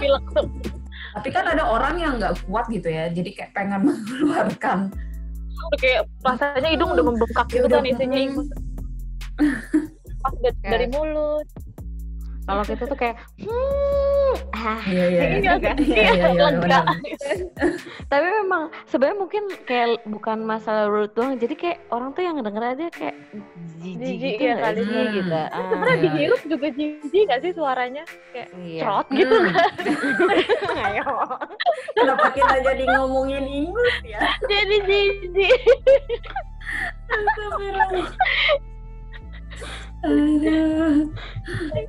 tapi 1.10 1.28
kan 1.28 1.44
ada 1.44 1.66
orang 1.66 1.98
yang 1.98 2.12
nggak 2.16 2.38
kuat 2.46 2.66
gitu 2.68 2.86
ya, 2.86 3.10
jadi 3.10 3.30
kayak 3.30 3.50
pengen 3.50 3.82
mengeluarkan. 3.90 4.94
Kayak 5.80 6.02
rasanya 6.24 6.68
hidung 6.72 6.90
udah 6.92 7.04
membengkak 7.04 7.46
gitu 7.52 7.66
udah, 7.66 7.80
kan 7.80 7.86
isinya 7.88 8.18
mm. 8.18 8.26
ikut 8.28 8.46
pas 10.20 10.34
dari 10.60 10.86
mulut 10.92 11.46
Kalau 12.50 12.64
kita 12.66 12.82
tuh 12.84 12.98
kayak, 12.98 13.16
hmm, 13.38 14.34
ah. 14.58 14.80
Iya, 14.82 15.04
iya. 15.06 15.22
Ini 15.22 15.38
iya. 15.38 15.54
kan 15.56 15.76
Iya, 15.78 15.94
iya, 15.94 16.10
iya, 16.10 16.26
lega. 16.50 16.58
benar. 16.58 16.82
Tapi 18.10 18.26
memang 18.42 18.62
sebenarnya 18.84 19.18
mungkin 19.18 19.42
kayak 19.62 19.86
bukan 20.04 20.38
masalah 20.42 20.90
root 20.90 21.14
doang, 21.14 21.38
jadi 21.38 21.54
kayak 21.54 21.78
orang 21.88 22.10
tuh 22.10 22.22
yang 22.26 22.42
denger 22.42 22.64
aja 22.74 22.86
kayak 22.90 23.16
jijik 23.80 24.18
gitu 24.36 24.44
ya 24.44 24.54
kali. 24.58 24.82
sih 24.82 24.90
Hmm. 24.98 25.14
gitu. 25.14 25.38
Ah, 25.38 25.62
sebenarnya 25.70 25.94
iya. 25.94 26.04
dihirup 26.10 26.42
juga 26.44 26.66
jijik 26.68 27.24
gak 27.24 27.40
sih 27.40 27.52
suaranya 27.54 28.02
kayak 28.34 28.48
iya. 28.58 28.82
gitu 29.08 29.34
Hmm. 29.40 30.84
Ayo. 30.90 31.06
Kenapa 31.94 32.26
kita 32.34 32.56
jadi 32.60 32.84
ngomongin 32.90 33.44
Inggris 33.46 33.96
ya? 34.04 34.20
jadi 34.44 34.76
jijik 34.84 35.54
Aduh. 40.00 41.12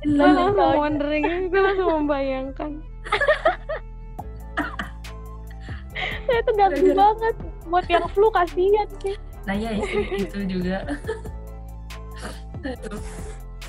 Gue 0.04 0.16
langsung 0.16 0.76
wondering, 0.76 1.48
gue 1.48 1.60
langsung 1.60 1.88
membayangkan. 2.04 2.70
saya 6.26 6.40
tuh 6.46 6.54
ganggu 6.56 6.88
banget 6.96 7.34
buat 7.68 7.86
yang 7.90 8.06
flu 8.10 8.28
kasihan 8.32 8.88
sih 9.02 9.16
Nah 9.42 9.54
ya 9.58 9.74
itu, 9.74 9.98
itu 10.22 10.38
juga. 10.46 10.86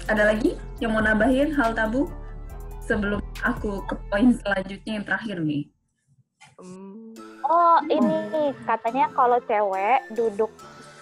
Ada 0.05 0.23
lagi 0.29 0.53
yang 0.77 0.93
mau 0.93 1.01
nambahin 1.01 1.49
hal 1.57 1.73
tabu? 1.73 2.05
Sebelum 2.85 3.17
aku 3.41 3.81
ke 3.89 3.95
poin 4.11 4.37
selanjutnya 4.37 5.01
yang 5.01 5.05
terakhir 5.07 5.41
nih. 5.41 5.65
Oh 7.49 7.81
ini 7.89 8.53
katanya 8.69 9.09
kalau 9.17 9.41
cewek 9.49 10.05
duduk 10.13 10.53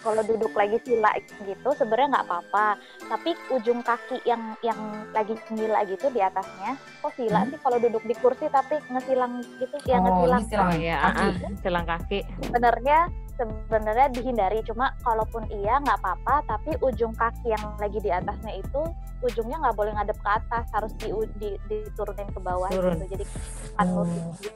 kalau 0.02 0.22
duduk 0.22 0.52
lagi 0.52 0.78
sila 0.82 1.14
gitu 1.40 1.70
sebenarnya 1.72 2.08
nggak 2.12 2.28
apa-apa 2.28 2.66
tapi 3.08 3.32
ujung 3.50 3.80
kaki 3.80 4.18
yang 4.24 4.42
yang 4.60 4.78
lagi 5.12 5.38
sila 5.46 5.86
gitu 5.86 6.10
di 6.10 6.20
atasnya 6.20 6.74
kok 7.00 7.14
sila 7.14 7.40
Hmm. 7.40 7.50
sih 7.50 7.60
kalau 7.60 7.78
duduk 7.78 8.04
di 8.04 8.16
kursi 8.16 8.46
tapi 8.48 8.82
ngesilang 8.88 9.34
gitu 9.58 9.76
ya 9.86 9.98
Oh, 9.98 10.06
ngesilang 10.26 10.44
silang 10.44 10.72
iya, 10.76 10.98
kaki. 11.00 11.18
ah, 11.20 11.30
ah, 11.30 11.54
silang 11.58 11.86
kaki. 11.86 12.20
sebenarnya 12.42 13.00
sebenarnya 13.32 14.08
dihindari 14.10 14.60
cuma 14.62 14.94
kalaupun 15.00 15.46
iya 15.50 15.78
nggak 15.78 15.98
apa-apa 15.98 16.36
tapi 16.48 16.78
ujung 16.82 17.14
kaki 17.14 17.50
yang 17.50 17.64
lagi 17.76 17.98
di 17.98 18.10
atasnya 18.10 18.54
itu 18.56 18.82
ujungnya 19.22 19.58
nggak 19.60 19.76
boleh 19.76 19.94
ngadep 19.94 20.18
ke 20.18 20.30
atas 20.32 20.66
harus 20.72 20.94
di, 20.96 21.10
di- 21.36 21.62
diturunin 21.68 22.26
ke 22.28 22.40
bawah 22.40 22.70
Turun. 22.70 22.98
gitu 22.98 23.18
jadi 23.18 23.26
panut 23.74 24.02
Oh. 24.02 24.06
gitu. 24.36 24.50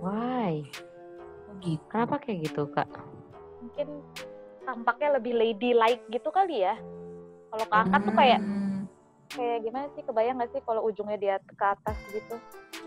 Why? 0.00 0.64
Oh, 1.44 1.54
gitu. 1.60 1.82
Kenapa 1.88 2.16
kayak 2.18 2.38
gitu, 2.46 2.62
Kak? 2.70 2.88
mungkin 3.60 3.88
tampaknya 4.70 5.08
lebih 5.12 5.34
ladylike 5.34 6.04
gitu 6.08 6.30
kali 6.30 6.62
ya 6.62 6.78
kalau 7.50 7.66
keangkat 7.66 8.00
tuh 8.00 8.14
kayak 8.14 8.40
Hmm. 8.40 8.86
kayak 9.28 9.58
gimana 9.60 9.86
sih 9.90 10.02
kebayang 10.02 10.36
nggak 10.36 10.50
sih 10.50 10.60
kalau 10.62 10.80
ujungnya 10.84 11.18
dia 11.18 11.34
ke 11.40 11.54
atas 11.60 11.98
gitu 12.08 12.34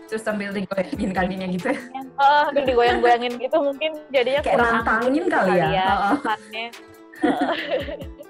Terus 0.04 0.20
sambil 0.20 0.48
digoyangin 0.50 1.12
kakinya 1.12 1.44
gitu 1.46 1.68
ya. 1.68 1.80
oh 2.18 2.44
digoyang-goyangin 2.54 3.36
gitu 3.36 3.56
mungkin 3.58 3.96
jadinya 4.08 4.40
Kayak 4.40 4.52
kurang 4.54 4.72
nantangin 4.74 5.12
anggun 5.12 5.26
kali 5.30 5.52
ya. 5.56 5.64
Heeh. 5.66 6.12
kesannya. 6.14 6.66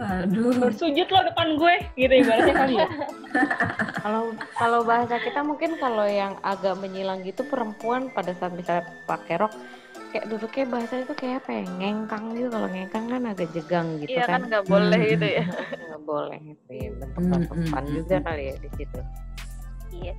Aduh. 0.00 0.54
bersujud 0.56 1.06
lo 1.06 1.20
depan 1.24 1.48
gue 1.58 1.74
gitu 1.98 2.14
ibaratnya 2.16 2.54
kali 2.56 2.74
ya 2.76 2.88
Kalau 4.00 4.22
kalau 4.54 4.80
bahasa 4.80 5.18
kita 5.18 5.42
mungkin 5.42 5.74
kalau 5.76 6.06
yang 6.06 6.38
agak 6.40 6.78
menyilang 6.78 7.20
gitu 7.20 7.42
perempuan 7.44 8.08
pada 8.08 8.30
saat 8.32 8.54
misalnya 8.54 8.86
pakai 9.04 9.36
rok 9.38 9.52
kayak 10.10 10.26
duduknya 10.26 10.64
bahasa 10.66 10.94
itu 11.00 11.12
kayak 11.14 11.42
apa 11.42 11.50
ya 11.52 11.62
ngengkang 11.78 12.24
gitu. 12.34 12.48
Kalau 12.48 12.68
ngengkang 12.68 13.04
kan 13.06 13.22
agak 13.24 13.48
jegang 13.54 13.86
gitu 13.98 14.10
iya 14.10 14.24
kan 14.26 14.40
kan. 14.42 14.50
nggak 14.50 14.64
boleh 14.66 15.00
Hmm. 15.00 15.10
gitu 15.14 15.26
ya. 15.26 15.44
Nggak 15.80 16.02
boleh 16.04 16.40
itu 16.42 16.70
ya. 16.72 16.88
Bentuk 16.98 17.22
Hmm, 17.22 17.44
hmm, 17.70 17.86
juga 17.94 18.16
kali 18.20 18.42
ya 18.50 18.54
di 18.58 18.68
situ. 18.76 19.00
Iya. 19.90 20.14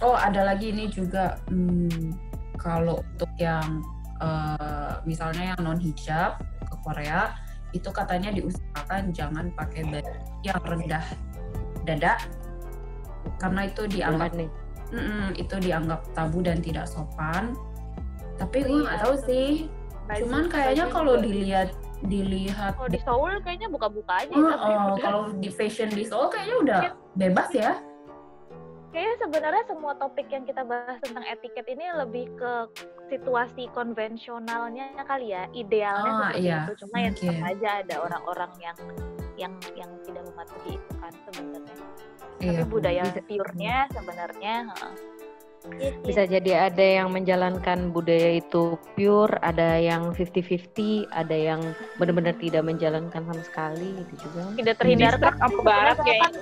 Oh 0.00 0.16
ada 0.16 0.40
lagi 0.44 0.66
ini 0.72 0.84
juga. 0.88 1.36
Hmm, 1.48 2.12
kalau 2.56 3.00
untuk 3.00 3.30
yang 3.36 3.80
eh, 4.20 4.92
misalnya 5.04 5.56
yang 5.56 5.60
non 5.60 5.80
hijab 5.80 6.36
ke 6.60 6.76
Korea 6.84 7.32
itu 7.72 7.88
katanya 7.88 8.34
diusahakan 8.34 9.14
jangan 9.14 9.46
pakai 9.54 9.86
baju 9.86 10.12
yang 10.42 10.60
rendah 10.66 11.04
dada 11.86 12.18
karena 13.38 13.64
itu 13.64 13.82
dianggap 13.86 14.32
nih. 14.34 14.50
Mm-mm, 14.90 15.38
itu 15.38 15.54
dianggap 15.62 16.02
tabu 16.12 16.42
dan 16.42 16.58
tidak 16.58 16.84
sopan. 16.84 17.54
Tapi 18.40 18.56
gue 18.58 18.78
nggak 18.80 18.96
Iya, 18.96 19.04
tahu 19.04 19.14
betul. 19.14 19.26
sih. 19.26 19.48
Baju- 20.02 20.20
Cuman 20.24 20.44
kayaknya 20.48 20.86
kalau 20.88 21.14
juga. 21.14 21.24
dilihat 21.24 21.68
dilihat 22.00 22.72
kalau 22.74 22.88
di 22.88 22.98
Seoul 22.98 23.34
kayaknya 23.38 23.68
buka-buka 23.68 24.12
aja 24.18 24.32
Oh, 24.32 24.48
tapi 24.48 24.72
oh, 24.72 24.96
kalau 24.98 25.20
di 25.36 25.48
fashion 25.48 25.86
di 25.88 26.02
Seoul 26.02 26.26
kayaknya 26.26 26.56
udah 26.58 26.80
Iya. 26.82 26.92
bebas 27.14 27.50
ya. 27.52 27.72
kayaknya 28.90 29.16
sebenarnya 29.20 29.64
semua 29.66 29.92
topik 29.94 30.26
yang 30.26 30.42
kita 30.42 30.64
bahas 30.64 30.98
tentang 30.98 31.22
etiket 31.22 31.62
ini 31.68 31.86
lebih 31.94 32.26
ke 32.34 32.52
situasi 33.06 33.70
konvensionalnya 33.70 34.98
kali 35.04 35.30
ya 35.30 35.46
idealnya 35.52 36.10
Ah, 36.10 36.18
seperti 36.26 36.42
iya, 36.42 36.58
itu 36.58 36.74
cuma 36.80 36.96
ya 36.98 37.10
tetap 37.12 37.38
aja 37.46 37.68
ada 37.78 37.96
orang-orang 38.00 38.52
yang 38.58 38.76
yang 39.38 39.52
yang 39.74 39.90
tidak 40.02 40.26
mematuhi 40.26 40.74
itu 40.74 40.92
kan 40.96 41.12
sebenarnya 41.22 41.76
Iya. 42.40 42.50
tapi 42.50 42.62
budaya 42.66 43.02
pure-nya 43.22 43.76
sebenarnya. 43.90 44.54
Iya. 44.66 44.88
Bisa 46.00 46.24
jadi 46.24 46.72
ada 46.72 46.80
yang 46.80 47.12
menjalankan 47.12 47.92
budaya 47.92 48.40
itu 48.40 48.80
pure, 48.96 49.36
ada 49.44 49.76
yang 49.76 50.16
50-50, 50.16 51.04
ada 51.12 51.36
yang 51.36 51.60
benar-benar 52.00 52.32
tidak 52.40 52.64
menjalankan 52.64 53.20
sama 53.28 53.42
sekali 53.44 53.92
gitu 54.00 54.24
juga. 54.24 54.56
tidak 54.56 54.74
terhindarkan 54.80 55.32
apa 55.36 55.58
barat 55.60 55.96
kayak 56.00 56.20
kan 56.24 56.34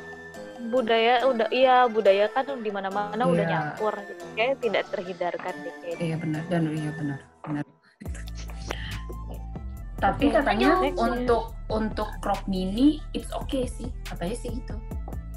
budaya 0.68 1.24
udah 1.26 1.48
iya 1.50 1.86
budaya 1.90 2.30
kan 2.30 2.46
di 2.62 2.70
mana-mana 2.70 3.26
udah 3.26 3.42
Iya. 3.42 3.50
nyampur 3.50 3.94
gitu. 4.06 4.22
kayak 4.38 4.54
tidak 4.62 4.82
terhindarkan 4.94 5.54
deh 5.66 5.74
kayaknya. 5.82 6.04
Iya 6.04 6.16
benar 6.22 6.42
dan 6.46 6.62
iya 6.70 6.90
benar 6.94 7.20
benar. 7.42 7.64
Tapi 9.98 10.24
katanya 10.30 10.78
lanjut. 10.78 10.94
untuk 11.02 11.44
untuk 11.74 12.08
crop 12.22 12.38
mini 12.46 13.02
it's 13.10 13.34
okay 13.34 13.66
sih 13.66 13.90
katanya 14.06 14.36
sih 14.38 14.50
gitu. 14.54 14.74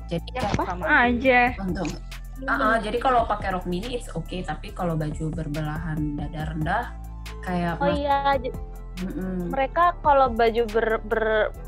Jadi 0.06 0.28
kayak 0.38 0.54
sama 0.62 0.86
aja. 1.10 1.41
untuk 1.58 1.88
Ah, 2.43 2.54
ah, 2.54 2.77
jadi 2.77 2.97
kalau 2.97 3.23
pakai 3.23 3.51
rok 3.51 3.65
mini 3.65 3.93
it's 3.93 4.10
okay, 4.10 4.41
tapi 4.41 4.71
kalau 4.71 4.93
baju 4.93 5.30
berbelahan 5.30 6.15
dada 6.15 6.49
rendah 6.49 6.84
kayak 7.41 7.77
oh 7.77 7.88
iya 7.88 8.34
j- 8.36 8.54
Mm-mm. 8.99 9.49
mereka 9.49 9.97
kalau 9.99 10.30
baju 10.30 10.63
ber, 10.67 10.88
ber, 11.04 11.25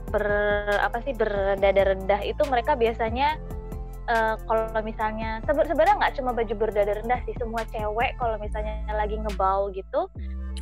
ber- 0.08 0.80
apa 0.80 0.98
sih 1.02 1.14
berdada 1.14 1.82
rendah 1.88 2.22
itu 2.22 2.42
mereka 2.46 2.74
biasanya 2.74 3.38
eh, 4.06 4.36
kalau 4.40 4.66
misalnya 4.82 5.40
sebe- 5.42 5.64
sebenarnya 5.64 5.96
nggak 5.98 6.16
cuma 6.16 6.32
baju 6.32 6.54
berdada 6.54 6.94
rendah 6.96 7.20
sih 7.24 7.34
semua 7.36 7.64
cewek 7.68 8.14
kalau 8.18 8.36
misalnya 8.38 8.76
lagi 8.90 9.16
ngebau 9.16 9.70
gitu 9.70 10.10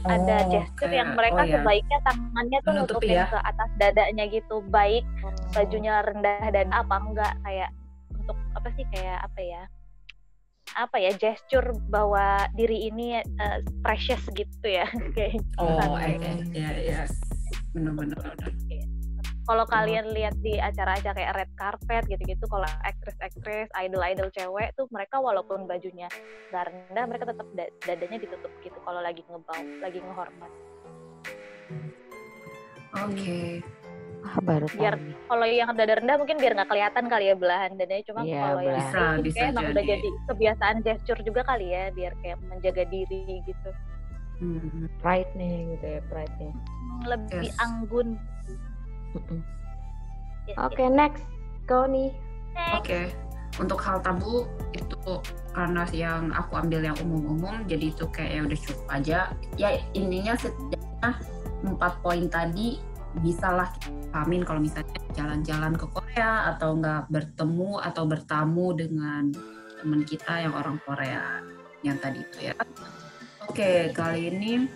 ada 0.01 0.37
Oh, 0.41 0.49
gesture 0.49 0.89
yang 0.89 1.11
kayak- 1.11 1.17
mereka 1.17 1.39
oh, 1.39 1.45
iya. 1.45 1.53
sebaiknya 1.55 1.99
tangannya 2.01 2.59
tuh 2.59 2.71
Menutupi 2.71 2.93
nutupin 3.05 3.17
ya? 3.17 3.25
ke 3.27 3.37
atas 3.39 3.69
dadanya 3.75 4.25
gitu 4.25 4.55
baik 4.65 5.03
bajunya 5.51 5.93
rendah 6.01 6.45
dan 6.47 6.67
apa 6.71 6.95
enggak 6.99 7.33
kayak 7.41 7.69
untuk 8.13 8.37
apa 8.53 8.67
sih 8.71 8.85
kayak 8.89 9.19
apa 9.21 9.39
ya 9.39 9.63
apa 10.73 10.97
ya 10.97 11.11
gesture 11.13 11.71
bahwa 11.87 12.47
diri 12.53 12.87
ini 12.87 13.19
eh, 13.19 13.57
precious 13.81 14.21
gitu 14.31 14.65
ya 14.65 14.87
kayak 15.15 15.39
Oh, 15.57 15.67
gitu. 15.67 15.95
eh, 15.99 16.15
eh, 16.21 16.37
ya, 16.53 16.69
yes. 16.77 17.11
Benar-benar. 17.71 18.19
kalau 19.41 19.65
kalian 19.65 20.15
lihat 20.15 20.37
di 20.39 20.55
acara-acara 20.55 21.11
kayak 21.11 21.35
red 21.35 21.51
carpet 21.55 22.03
gitu-gitu 22.07 22.45
kalau 22.47 22.63
aktris-aktris 22.83 23.67
idol-idol 23.75 24.31
cewek 24.31 24.71
tuh 24.75 24.87
mereka 24.87 25.19
walaupun 25.19 25.67
bajunya 25.67 26.07
nggak 26.51 26.71
rendah 26.71 27.05
mereka 27.09 27.25
tetap 27.27 27.47
da- 27.51 27.73
dadanya 27.83 28.21
ditutup 28.21 28.51
gitu 28.61 28.77
kalau 28.79 29.03
lagi 29.03 29.25
ngebau 29.27 29.59
lagi 29.81 29.99
ngehormat 29.99 30.51
Oke. 32.91 33.59
Ah, 34.21 34.37
baru 34.39 34.69
Biar- 34.69 34.95
tahu 34.95 35.07
nih. 35.07 35.15
kalau 35.25 35.45
yang 35.47 35.69
dada 35.73 35.93
rendah 35.97 36.15
mungkin 36.15 36.37
biar 36.37 36.53
nggak 36.53 36.69
kelihatan 36.69 37.05
kali 37.05 37.25
ya 37.25 37.35
belahan 37.35 37.71
dadanya 37.73 38.03
cuma 38.05 38.19
Iya, 38.21 38.37
kalau 38.39 38.61
yang. 38.61 38.77
Bisa, 38.77 38.99
itu 39.01 39.21
bisa 39.23 39.35
kayak 39.35 39.51
emang 39.51 39.65
udah 39.67 39.83
jadi. 39.83 40.09
kebiasaan 40.25 40.75
gesture 40.79 41.21
juga 41.21 41.41
kali 41.43 41.65
ya 41.67 41.83
biar 41.89 42.13
kayak 42.19 42.37
menjaga 42.43 42.83
diri 42.85 43.21
gitu 43.41 43.69
Mhm. 44.37 44.89
Pride 44.97 45.31
nih 45.33 45.53
gitu 45.71 45.85
ya, 45.87 46.01
pride-nya. 46.03 46.49
Hmm, 46.49 47.01
lebih 47.07 47.45
Yes. 47.45 47.57
anggun. 47.59 48.07
Yes, 50.47 50.57
Oke, 50.57 50.83
next. 50.87 51.23
Kau 51.63 51.85
nih. 51.85 52.09
yes. 52.51 52.73
Oke. 52.75 52.99
Untuk 53.57 53.77
hal 53.79 53.99
tabu 53.99 54.47
itu 54.71 54.97
karena 55.51 55.83
yang 55.91 56.31
aku 56.31 56.57
ambil 56.57 56.81
yang 56.81 56.97
umum-umum, 56.97 57.61
jadi 57.65 57.91
itu 57.91 58.07
kayak 58.07 58.31
ya 58.31 58.41
udah 58.43 58.59
cukup 58.59 58.87
aja. 58.89 59.19
Ya 59.55 59.69
intinya 59.91 60.33
setidaknya 60.33 61.09
empat 61.63 61.93
poin 62.01 62.25
tadi 62.25 62.79
bisalah 63.19 63.67
kita 63.75 63.91
pahamin 64.15 64.43
kalau 64.47 64.63
misalnya 64.63 64.95
jalan-jalan 65.11 65.73
ke 65.75 65.85
Korea 65.91 66.55
atau 66.55 66.79
nggak 66.79 67.11
bertemu 67.11 67.71
atau 67.83 68.03
bertamu 68.07 68.71
dengan 68.75 69.31
teman 69.81 70.01
kita 70.07 70.47
yang 70.47 70.53
orang 70.55 70.77
Korea 70.87 71.43
yang 71.81 71.97
tadi 71.99 72.21
itu 72.21 72.51
ya. 72.51 72.55
Oke, 73.49 73.91
kali 73.91 74.31
ini 74.31 74.69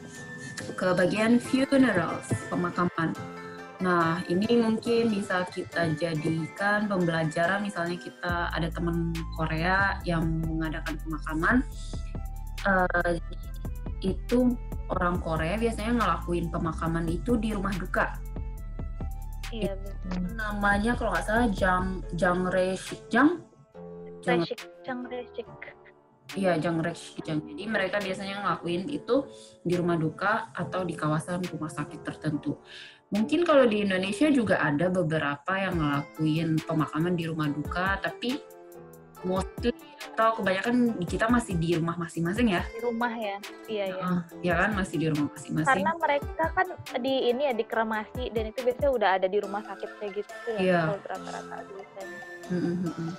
ke 0.75 0.87
bagian 0.97 1.37
funerals, 1.37 2.27
pemakaman. 2.49 3.13
Nah, 3.83 4.23
ini 4.31 4.57
mungkin 4.57 5.11
bisa 5.11 5.43
kita 5.51 5.93
jadikan 5.99 6.87
pembelajaran 6.87 7.61
misalnya 7.61 7.99
kita 7.99 8.49
ada 8.55 8.71
teman 8.71 9.11
Korea 9.35 9.99
yang 10.07 10.25
mengadakan 10.47 10.95
pemakaman. 11.05 11.55
Eh, 12.65 13.19
itu 14.01 14.57
orang 14.91 15.17
Korea 15.21 15.57
biasanya 15.57 15.97
ngelakuin 15.97 16.53
pemakaman 16.53 17.05
itu 17.09 17.37
di 17.39 17.53
rumah 17.55 17.73
duka. 17.73 18.13
iya 19.53 19.77
betul 19.77 20.35
Namanya 20.35 20.97
kalau 20.97 21.13
nggak 21.13 21.25
salah 21.25 21.47
Jang. 21.53 22.03
Jang 22.17 22.45
Reshik, 22.49 23.07
Jang 23.09 23.39
Reshik. 24.25 24.65
Iya, 26.33 26.57
Jangre 26.57 26.97
Shikjang. 26.97 27.45
Jadi 27.45 27.63
mereka 27.69 28.01
biasanya 28.01 28.41
ngelakuin 28.41 28.89
itu 28.89 29.29
di 29.61 29.77
rumah 29.77 29.95
duka 29.95 30.49
atau 30.51 30.81
di 30.81 30.97
kawasan 30.97 31.45
rumah 31.53 31.69
sakit 31.69 32.01
tertentu. 32.01 32.57
Mungkin 33.13 33.45
kalau 33.45 33.69
di 33.69 33.85
Indonesia 33.85 34.27
juga 34.33 34.57
ada 34.57 34.89
beberapa 34.89 35.53
yang 35.53 35.77
ngelakuin 35.77 36.57
pemakaman 36.65 37.13
di 37.13 37.29
rumah 37.29 37.47
duka, 37.53 38.01
tapi 38.01 38.41
mostly 39.23 39.71
atau 40.07 40.31
kebanyakan 40.33 40.75
di 40.95 41.05
kita 41.05 41.27
masih 41.27 41.53
di 41.55 41.75
rumah 41.75 41.95
masing-masing 41.97 42.47
ya. 42.49 42.63
di 42.65 42.79
rumah 42.79 43.11
ya 43.11 43.35
iya 43.67 43.85
iya 43.89 43.99
Ah, 44.01 44.19
ya 44.39 44.53
kan 44.57 44.69
masih 44.73 44.95
di 44.97 45.07
rumah 45.11 45.27
masing-masing. 45.29 45.67
karena 45.67 45.91
mereka 45.93 46.43
kan 46.51 46.67
di 46.97 47.13
ini 47.29 47.41
ya 47.45 47.53
dikremasi 47.53 48.23
dan 48.31 48.43
itu 48.47 48.59
biasanya 48.63 48.91
udah 48.91 49.09
ada 49.13 49.27
di 49.27 49.37
rumah 49.37 49.61
sakit 49.61 49.89
kayak 49.97 50.11
gitu 50.15 50.33
ya 50.51 50.59
Iya. 50.61 50.79
kalau 50.85 50.99
rata-rata 51.05 51.55
biasanya 51.65 52.19
Mm, 52.45 52.53
mm, 52.55 52.75
mm, 52.77 52.93
mm. 52.95 53.11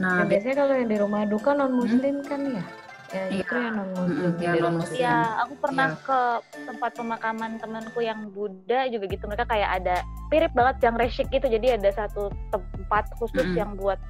Nah, 0.00 0.14
Dan 0.16 0.26
biasanya 0.26 0.56
kalau 0.56 0.74
yang 0.74 0.88
di 0.88 0.98
rumah 0.98 1.22
duka 1.24 1.50
non 1.52 1.72
muslim 1.74 2.16
kan 2.24 2.40
ya? 2.42 2.64
Ya 3.10 3.22
Iya. 3.28 3.38
itu 3.38 3.54
yang 3.54 3.74
non 3.76 3.88
muslim. 3.90 4.16
Mm-mm, 4.16 4.32
yang 4.40 4.54
non-muslim. 4.56 4.98
Iya, 4.98 5.16
aku 5.40 5.54
pernah 5.60 5.88
Iya. 5.88 6.00
ke 6.00 6.20
tempat 6.64 6.90
pemakaman 6.94 7.50
temanku 7.58 8.00
yang 8.00 8.20
Buddha 8.30 8.80
juga 8.88 9.04
gitu. 9.04 9.24
Mereka 9.26 9.44
kayak 9.44 9.70
ada 9.76 9.96
mirip 10.26 10.52
banget 10.52 10.76
yang 10.80 10.96
resik 10.96 11.26
gitu. 11.28 11.46
Jadi 11.46 11.66
ada 11.70 11.90
satu 11.92 12.32
tempat 12.48 13.04
khusus 13.14 13.44
Mm-mm. 13.44 13.58
yang 13.58 13.70
buat 13.74 14.00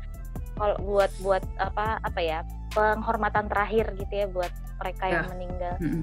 kalau 0.60 0.76
buat 0.84 1.10
buat 1.24 1.42
apa 1.56 1.96
apa 2.04 2.20
ya 2.20 2.44
penghormatan 2.76 3.48
terakhir 3.48 3.96
gitu 3.96 4.12
ya 4.12 4.26
buat 4.28 4.52
mereka 4.76 5.04
yang 5.08 5.24
Ya. 5.24 5.30
meninggal. 5.32 5.74
Mm-mm. 5.80 6.02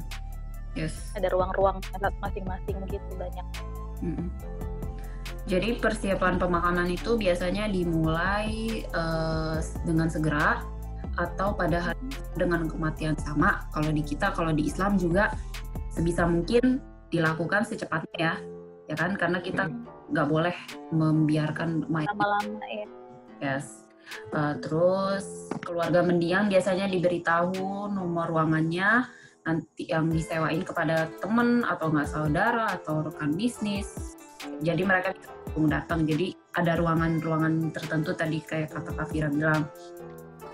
Yes. 0.73 1.13
Ada 1.13 1.29
ruang-ruang 1.33 1.77
masing-masing 2.21 2.77
gitu 2.89 3.11
banyak. 3.17 3.45
Mm-mm. 4.01 4.29
Jadi 5.47 5.79
persiapan 5.79 6.35
pemakaman 6.37 6.91
itu 6.91 7.15
biasanya 7.15 7.71
dimulai 7.71 8.83
eh, 8.83 9.57
dengan 9.87 10.11
segera 10.11 10.59
atau 11.17 11.55
pada 11.55 11.81
hari 11.81 12.03
dengan 12.37 12.67
kematian 12.67 13.15
sama. 13.17 13.65
Kalau 13.73 13.89
di 13.89 14.03
kita, 14.05 14.35
kalau 14.35 14.53
di 14.53 14.69
Islam 14.69 14.99
juga 15.01 15.33
sebisa 15.89 16.27
mungkin 16.29 16.83
dilakukan 17.09 17.63
secepatnya 17.65 18.13
ya, 18.19 18.33
ya 18.91 18.95
kan? 18.99 19.15
Karena 19.17 19.39
kita 19.41 19.71
nggak 20.13 20.27
boleh 20.27 20.53
membiarkan 20.93 21.89
mayat 21.89 22.11
Lama-lama 22.13 22.65
ya. 22.67 22.85
Yes. 23.39 23.86
Uh, 24.31 24.55
terus 24.59 25.51
keluarga 25.63 26.03
mendiang 26.03 26.47
biasanya 26.47 26.87
diberitahu 26.87 27.91
nomor 27.91 28.27
ruangannya 28.31 29.07
nanti 29.47 29.87
yang 29.87 30.11
disewain 30.11 30.63
kepada 30.67 31.07
teman 31.23 31.63
atau 31.63 31.87
nggak 31.87 32.09
saudara 32.11 32.75
atau 32.75 33.07
rekan 33.07 33.31
bisnis. 33.35 34.15
Jadi 34.59 34.83
mereka 34.83 35.15
langsung 35.15 35.71
datang. 35.71 35.99
Jadi 36.03 36.35
ada 36.53 36.75
ruangan-ruangan 36.75 37.71
tertentu 37.71 38.11
tadi 38.13 38.43
kayak 38.43 38.75
kata 38.75 38.91
Kak 38.93 39.07
Fira 39.09 39.31
bilang, 39.31 39.65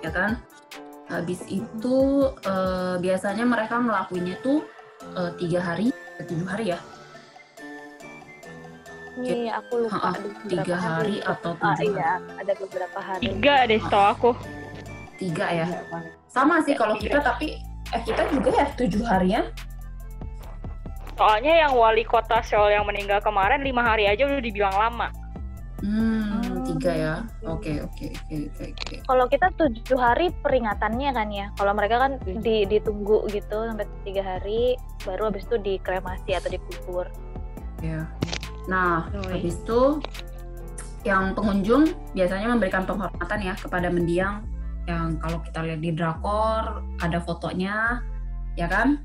ya 0.06 0.14
kan? 0.14 0.38
Habis 1.12 1.44
itu 1.52 1.98
uh, 2.48 2.96
biasanya 3.02 3.44
mereka 3.44 3.82
ngelakuinnya 3.82 4.40
tuh 4.40 4.64
uh, 5.18 5.36
tiga 5.36 5.60
hari, 5.60 5.92
tujuh 6.24 6.48
hari 6.48 6.72
ya, 6.72 6.80
Nih 9.14 9.54
aku 9.54 9.86
lupa 9.86 10.10
beberapa 10.18 10.50
tiga 10.50 10.76
hari 10.76 11.16
atau 11.22 11.52
Ah, 11.62 11.78
tujuh 11.78 11.94
hari. 11.94 12.02
iya, 12.02 12.12
ada 12.34 12.54
beberapa 12.58 13.00
hari. 13.00 13.22
Tiga 13.22 13.56
deh 13.70 13.80
setahu 13.80 14.06
aku. 14.10 14.32
Tiga 15.22 15.46
ya. 15.54 15.66
Sama 16.28 16.56
sih 16.66 16.74
kalau 16.74 16.98
kita 16.98 17.22
tapi 17.22 17.62
eh 17.94 18.02
kita 18.02 18.26
juga 18.34 18.50
ya 18.50 18.66
tujuh 18.74 19.06
harian. 19.06 19.46
Soalnya 21.14 21.70
yang 21.70 21.78
wali 21.78 22.02
kota 22.02 22.42
Seoul 22.42 22.74
yang 22.74 22.90
meninggal 22.90 23.22
kemarin 23.22 23.62
lima 23.62 23.86
hari 23.86 24.10
aja 24.10 24.26
udah 24.26 24.42
dibilang 24.42 24.74
lama. 24.74 25.14
Hmm, 25.84 26.64
tiga 26.66 26.90
ya. 26.90 27.16
Oke, 27.46 27.84
oke, 27.86 28.08
oke, 28.10 28.36
oke, 28.50 28.66
oke. 28.72 28.96
Kalau 29.06 29.26
kita 29.30 29.52
tujuh 29.54 30.00
hari 30.00 30.34
peringatannya 30.42 31.12
kan 31.14 31.28
ya. 31.30 31.52
Kalau 31.54 31.76
mereka 31.78 32.02
kan 32.02 32.12
di, 32.24 32.66
ditunggu 32.66 33.30
gitu 33.30 33.68
sampai 33.68 33.86
tiga 34.08 34.24
hari, 34.26 34.74
baru 35.06 35.30
habis 35.30 35.46
itu 35.46 35.60
dikremasi 35.62 36.34
atau 36.34 36.50
dikubur. 36.50 37.06
Ya. 37.84 38.10
Nah, 38.68 39.12
iya. 39.12 39.38
habis 39.38 39.60
itu 39.60 40.00
yang 41.04 41.36
pengunjung 41.36 41.92
biasanya 42.16 42.48
memberikan 42.56 42.88
penghormatan 42.88 43.40
ya 43.44 43.54
kepada 43.60 43.92
mendiang 43.92 44.48
yang 44.84 45.16
kalau 45.20 45.40
kita 45.44 45.64
lihat 45.64 45.80
di 45.80 45.92
drakor 45.92 46.84
ada 47.00 47.20
fotonya, 47.20 48.04
ya 48.56 48.68
kan? 48.68 49.04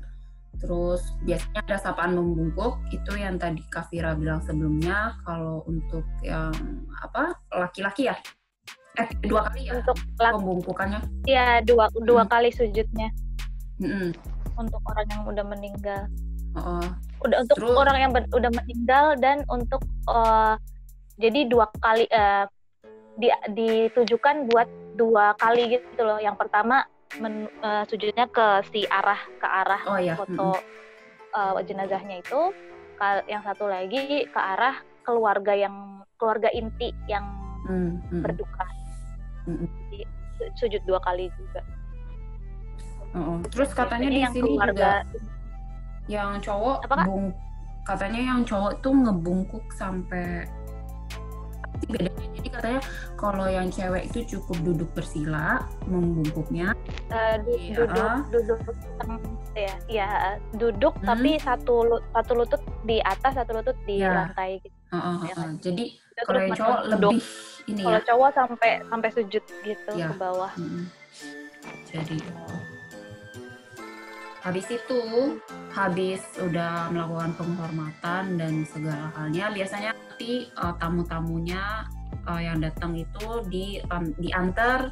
Terus 0.59 1.15
biasanya 1.23 1.63
ada 1.63 1.77
sapaan 1.79 2.19
membungkuk 2.19 2.79
itu 2.91 3.15
yang 3.15 3.39
tadi 3.39 3.63
Kafira 3.71 4.11
bilang 4.15 4.43
sebelumnya. 4.43 5.15
Kalau 5.23 5.63
untuk 5.67 6.03
yang 6.19 6.51
apa 6.99 7.31
laki-laki 7.51 8.11
ya, 8.11 8.15
eh 8.99 9.07
dua 9.23 9.47
kali 9.47 9.71
ya 9.71 9.79
Untuk 9.79 9.95
pembungkukannya. 10.19 10.99
ya 11.23 11.63
dua 11.63 11.87
dua 12.03 12.27
Hmm. 12.27 12.31
kali 12.31 12.51
sujudnya 12.51 13.07
Mm-mm. 13.79 14.11
untuk 14.59 14.83
orang 14.83 15.07
yang 15.07 15.23
udah 15.23 15.45
meninggal. 15.47 16.11
Oh, 16.55 16.81
Udah 17.19 17.37
untuk 17.43 17.55
Terus- 17.59 17.75
orang 17.75 17.97
yang 17.99 18.11
ber- 18.11 18.31
udah 18.31 18.51
meninggal 18.53 19.05
dan 19.19 19.43
untuk 19.47 19.83
eh, 20.07 20.55
jadi 21.19 21.45
dua 21.45 21.67
kali 21.77 22.07
eh, 22.07 22.45
di, 23.15 23.27
ditujukan 23.51 24.47
buat 24.47 24.67
dua 24.95 25.35
kali 25.35 25.75
gitu 25.75 26.01
loh. 26.01 26.17
Yang 26.17 26.39
pertama 26.39 26.87
men- 27.17 27.51
eh, 27.59 27.83
sujudnya 27.85 28.25
ke 28.25 28.63
si 28.71 28.87
arah 28.87 29.19
ke 29.35 29.47
arah 29.47 29.81
oh 29.85 29.99
ya. 29.99 30.15
foto 30.15 30.55
eh, 31.29 31.59
jenazahnya 31.63 32.23
itu. 32.23 32.55
Yang 33.27 33.43
satu 33.45 33.67
lagi 33.67 34.27
ke 34.27 34.39
arah 34.39 34.75
keluarga 35.03 35.55
yang 35.55 35.75
keluarga 36.15 36.51
inti 36.51 36.91
yang 37.07 37.23
Mm, 37.59 38.01
mm, 38.09 38.23
berduka. 38.23 38.65
Jadi, 39.45 40.01
su- 40.35 40.53
sujud 40.57 40.81
dua 40.83 40.97
kali 40.99 41.27
juga. 41.35 41.61
oh. 43.13 43.39
Terus 43.51 43.69
katanya 43.71 44.09
di 44.09 44.19
yang 44.19 44.33
sini 44.33 44.47
juga 44.47 44.73
keluarga 44.73 44.91
yang 46.09 46.41
cowok 46.41 46.83
Apa, 46.83 46.95
Kak? 46.95 47.05
bung 47.05 47.29
katanya 47.85 48.21
yang 48.23 48.41
cowok 48.43 48.81
tuh 48.81 48.91
ngebungkuk 48.91 49.65
sampai 49.71 50.45
bedanya 51.81 52.11
jadi 52.35 52.49
katanya 52.51 52.81
kalau 53.15 53.47
yang 53.47 53.67
cewek 53.67 54.03
itu 54.05 54.19
cukup 54.27 54.57
duduk 54.63 54.89
bersila 54.91 55.63
membungkuknya 55.85 56.75
eh, 57.07 57.35
du- 57.39 57.55
Iya. 57.55 57.75
duduk 57.79 58.11
duduk 58.31 58.59
teng- 58.97 59.23
ya 59.55 59.73
ya 59.87 60.09
duduk 60.53 60.93
Hmm. 60.97 61.07
tapi 61.07 61.37
satu 61.37 61.75
satu 62.11 62.31
lutut 62.35 62.61
di 62.83 62.97
atas 62.99 63.33
satu 63.33 63.51
lutut 63.55 63.77
di 63.83 63.99
Ya. 63.99 64.11
lantai 64.13 64.59
gitu. 64.59 64.75
Heeh, 64.89 65.15
Ya 65.19 65.25
heeh. 65.25 65.35
kan? 65.35 65.49
jadi 65.59 65.83
kalau 66.19 66.39
yang 66.41 66.57
cowok 66.57 66.79
duduk. 66.79 66.91
lebih 66.91 67.19
ini 67.65 67.81
Kalau 67.81 67.95
ya 67.95 68.01
cowok 68.03 68.29
sampai 68.33 68.71
sampai 68.83 69.09
sujud 69.11 69.43
gitu 69.61 69.91
Ya. 69.93 70.07
ke 70.09 70.15
bawah. 70.15 70.51
Mm-mm. 70.55 70.83
jadi 71.85 72.15
habis 74.49 74.65
itu 74.73 75.01
habis 75.77 76.25
udah 76.41 76.89
melakukan 76.89 77.37
penghormatan 77.37 78.33
dan 78.33 78.65
segala 78.65 79.13
halnya 79.13 79.53
biasanya 79.53 79.93
nanti 79.93 80.49
eh, 80.49 80.73
tamu-tamunya 80.81 81.85
eh, 82.25 82.41
yang 82.49 82.57
datang 82.57 82.97
itu 82.97 83.45
di 83.45 83.77
an- 83.93 84.17
diantar 84.17 84.89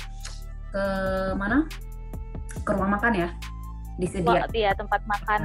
ke 0.70 0.86
mana? 1.34 1.66
Ke 2.62 2.70
rumah 2.78 3.02
makan 3.02 3.18
ya? 3.18 3.30
Wah, 3.34 3.98
disediakan 3.98 4.50
iya 4.54 4.72
tempat 4.78 5.02
makan. 5.10 5.42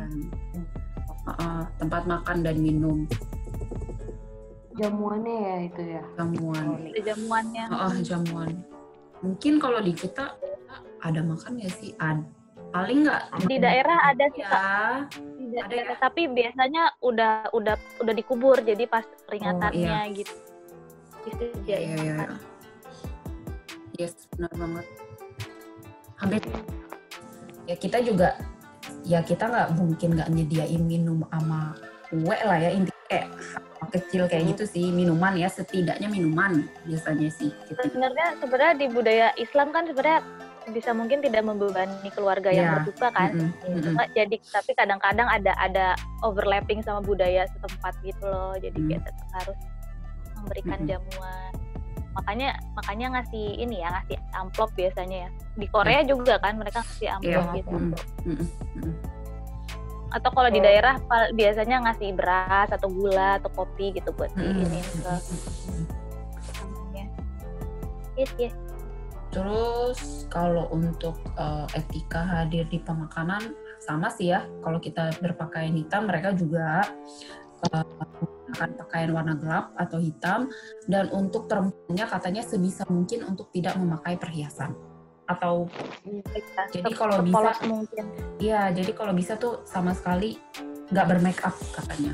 Heeh, 1.33 1.61
tempat 1.81 2.03
makan 2.05 2.37
dan 2.45 2.57
minum. 2.61 3.09
Jamuannya 4.77 5.37
ya 5.41 5.57
itu 5.73 5.83
ya. 5.89 6.03
jamuan. 6.21 6.85
Ada 6.85 7.01
jamuannya. 7.01 7.65
Heeh, 7.65 7.95
jamuan. 8.05 8.53
Mungkin 9.25 9.57
kalau 9.57 9.81
di 9.81 9.97
kita 9.97 10.37
ada 11.01 11.21
makan 11.25 11.65
ya 11.65 11.73
sih? 11.73 11.97
Ad 11.97 12.42
paling 12.73 12.99
nggak 13.05 13.23
Di 13.47 13.57
daerah 13.61 13.99
ada 14.09 14.25
sih 14.33 14.43
Kak. 14.43 14.57
ya 14.57 15.01
Di 15.37 15.57
ada 15.61 15.75
ya? 15.77 15.95
Tapi 16.01 16.23
biasanya 16.33 16.83
udah 17.05 17.53
udah 17.53 17.77
udah 18.01 18.15
dikubur 18.17 18.57
jadi 18.65 18.89
pas 18.89 19.05
peringatannya 19.29 20.09
iya. 20.09 20.17
gitu. 20.17 20.33
Iya, 20.33 21.23
Disediain 21.23 21.87
iya, 21.87 21.97
iya. 22.01 22.15
makan. 22.17 22.31
Yes, 24.01 24.15
benar 24.35 24.53
banget. 24.57 24.87
Hampir 26.19 26.43
ya 27.63 27.77
kita 27.79 27.99
juga 28.03 28.35
ya 29.07 29.23
kita 29.23 29.47
nggak 29.47 29.69
mungkin 29.79 30.09
nggak 30.19 30.31
nyediain 30.35 30.83
minum 30.83 31.23
sama 31.31 31.79
kue 32.11 32.39
lah 32.43 32.59
ya 32.59 32.71
intinya 32.75 33.07
kayak 33.07 33.29
kecil 33.93 34.25
kayak 34.25 34.57
gitu 34.57 34.65
sih 34.65 34.89
minuman 34.89 35.37
ya 35.37 35.51
setidaknya 35.51 36.09
minuman 36.09 36.65
biasanya 36.89 37.29
sih 37.29 37.53
gitu. 37.69 37.77
Sebenarnya 37.77 38.41
sebenarnya 38.41 38.75
di 38.81 38.87
budaya 38.89 39.29
Islam 39.37 39.69
kan 39.69 39.85
sebenarnya 39.85 40.25
bisa 40.71 40.95
mungkin 40.95 41.19
tidak 41.19 41.43
membebani 41.43 42.07
keluarga 42.15 42.49
yang 42.49 42.67
Iya. 42.67 42.75
berduka 42.79 43.09
kan. 43.11 43.31
Mm-mm, 43.35 43.51
mm-mm. 43.67 43.83
Cuma 43.83 44.03
jadi 44.15 44.37
tapi 44.39 44.71
kadang-kadang 44.73 45.27
ada 45.27 45.53
ada 45.59 45.87
overlapping 46.23 46.79
sama 46.81 47.03
budaya 47.03 47.51
setempat 47.51 47.99
gitu 48.01 48.23
loh. 48.23 48.55
Jadi 48.55 48.79
Hmm. 48.79 48.89
kita 48.89 49.09
tetap 49.11 49.29
harus 49.43 49.59
memberikan 50.39 50.79
Mm-mm. 50.79 50.91
jamuan. 50.91 51.53
Makanya 52.13 52.49
makanya 52.77 53.07
ngasih 53.19 53.47
ini 53.57 53.81
ya 53.81 53.89
ngasih 53.91 54.17
amplop 54.37 54.71
biasanya 54.77 55.17
ya. 55.27 55.29
Di 55.57 55.67
Korea 55.67 56.01
juga 56.05 56.39
kan 56.39 56.55
mereka 56.55 56.85
ngasih 56.85 57.09
amplop 57.11 57.45
Iya, 57.49 57.57
gitu. 57.59 57.71
mm-mm, 57.73 57.95
mm-mm. 58.29 58.95
Atau 60.13 60.29
kalau 60.29 60.53
di 60.53 60.61
daerah 60.61 61.01
pal- 61.09 61.33
biasanya 61.33 61.89
ngasih 61.89 62.13
beras 62.13 62.69
atau 62.69 62.87
gula 62.87 63.41
atau 63.41 63.49
kopi 63.51 63.97
gitu 63.97 64.13
buat 64.13 64.29
Mm-mm, 64.37 64.61
diinin 64.61 64.85
ke 64.85 65.01
mm-mm. 65.09 65.83
tamunya. 66.53 67.05
Yes, 68.15 68.31
yes. 68.37 68.55
Terus 69.33 70.29
kalau 70.29 70.69
untuk 70.69 71.17
eh, 71.41 71.67
etika 71.75 72.21
hadir 72.21 72.69
di 72.69 72.79
pemakanan 72.79 73.57
sama 73.81 74.13
sih 74.13 74.31
ya. 74.31 74.45
Kalau 74.61 74.79
kita 74.79 75.17
berpakaian 75.19 75.73
hitam, 75.73 76.07
mereka 76.07 76.37
juga 76.37 76.85
menggunakan 77.63 78.71
pakaian 78.75 79.11
warna 79.15 79.35
gelap 79.39 79.73
atau 79.81 79.99
hitam. 79.99 80.53
Dan 80.85 81.09
untuk 81.11 81.49
perempuannya 81.49 82.07
katanya 82.07 82.43
sebisa 82.45 82.85
mungkin 82.93 83.25
untuk 83.25 83.49
tidak 83.51 83.75
memakai 83.81 84.21
perhiasan. 84.21 84.77
Atau 85.25 85.71
Kita 86.29 86.69
Jadi 86.69 86.93
kalau 86.93 87.25
bisa- 87.25 87.57
mungkin. 87.65 88.05
ya, 88.37 88.69
jadi 88.69 88.93
kalau 88.93 89.15
bisa 89.17 89.39
tuh 89.41 89.65
sama 89.65 89.97
sekali 89.97 90.37
nggak 90.93 91.07
bermake 91.09 91.41
up 91.41 91.57
katanya. 91.73 92.13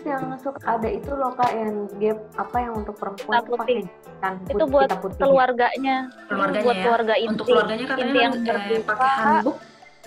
Yang 0.00 0.22
suka 0.40 0.64
ada 0.64 0.88
itu 0.88 1.10
loh 1.12 1.32
kak 1.36 1.52
yang 1.52 1.72
gap 2.00 2.18
apa 2.36 2.56
yang 2.56 2.72
untuk 2.72 2.96
perempuan 2.96 3.36
itu 3.36 3.52
pakai 3.52 3.56
putih. 3.60 3.80
hitam 3.84 4.34
Itu 4.40 4.54
putih, 4.56 4.66
buat 4.72 4.88
hitam 4.88 5.00
putih. 5.00 5.20
keluarganya, 5.20 5.96
Keluarganya 6.26 6.64
buat 6.64 6.76
ya. 6.76 6.84
keluarga 6.84 7.14
inti. 7.14 7.30
Untuk 7.30 7.46
keluarganya 7.46 7.84
katanya 7.84 8.04
inti 8.08 8.18
yang 8.18 8.34
eh, 8.40 8.82
pakai 8.82 9.10
handbook, 9.12 9.56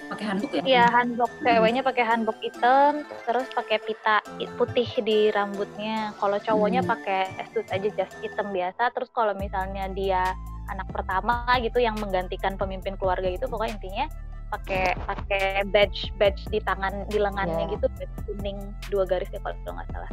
pakai 0.04 0.26
handbook 0.26 0.52
ya? 0.52 0.62
Iya, 0.64 0.84
handbook 0.90 1.32
ceweknya 1.40 1.82
pakai 1.82 2.04
handbook 2.04 2.40
hitam, 2.42 2.94
terus 3.24 3.48
pakai 3.54 3.78
pita 3.80 4.16
putih 4.58 4.90
di 5.02 5.20
rambutnya. 5.30 5.98
Kalau 6.18 6.38
cowoknya 6.38 6.82
Hmm. 6.82 6.92
pakai 6.92 7.22
suit 7.54 7.68
aja 7.70 7.90
jas 7.94 8.12
hitam 8.20 8.50
biasa. 8.50 8.90
Terus 8.92 9.10
kalau 9.14 9.38
misalnya 9.38 9.86
dia 9.90 10.34
anak 10.68 10.90
pertama 10.90 11.44
gitu 11.60 11.78
yang 11.78 11.94
menggantikan 12.00 12.56
pemimpin 12.56 12.98
keluarga 12.98 13.30
itu, 13.30 13.46
pokoknya 13.46 13.78
intinya 13.78 14.06
pakai 14.54 14.94
pakai 15.04 15.46
badge 15.68 16.14
badge 16.16 16.46
di 16.48 16.62
tangan 16.62 17.10
di 17.10 17.18
lengannya 17.18 17.66
Iya. 17.66 17.74
gitu, 17.74 17.86
badge 17.98 18.16
kuning 18.24 18.58
dua 18.88 19.04
garis 19.04 19.30
ya 19.30 19.42
kalau 19.42 19.58
nggak 19.58 19.90
salah. 19.90 20.12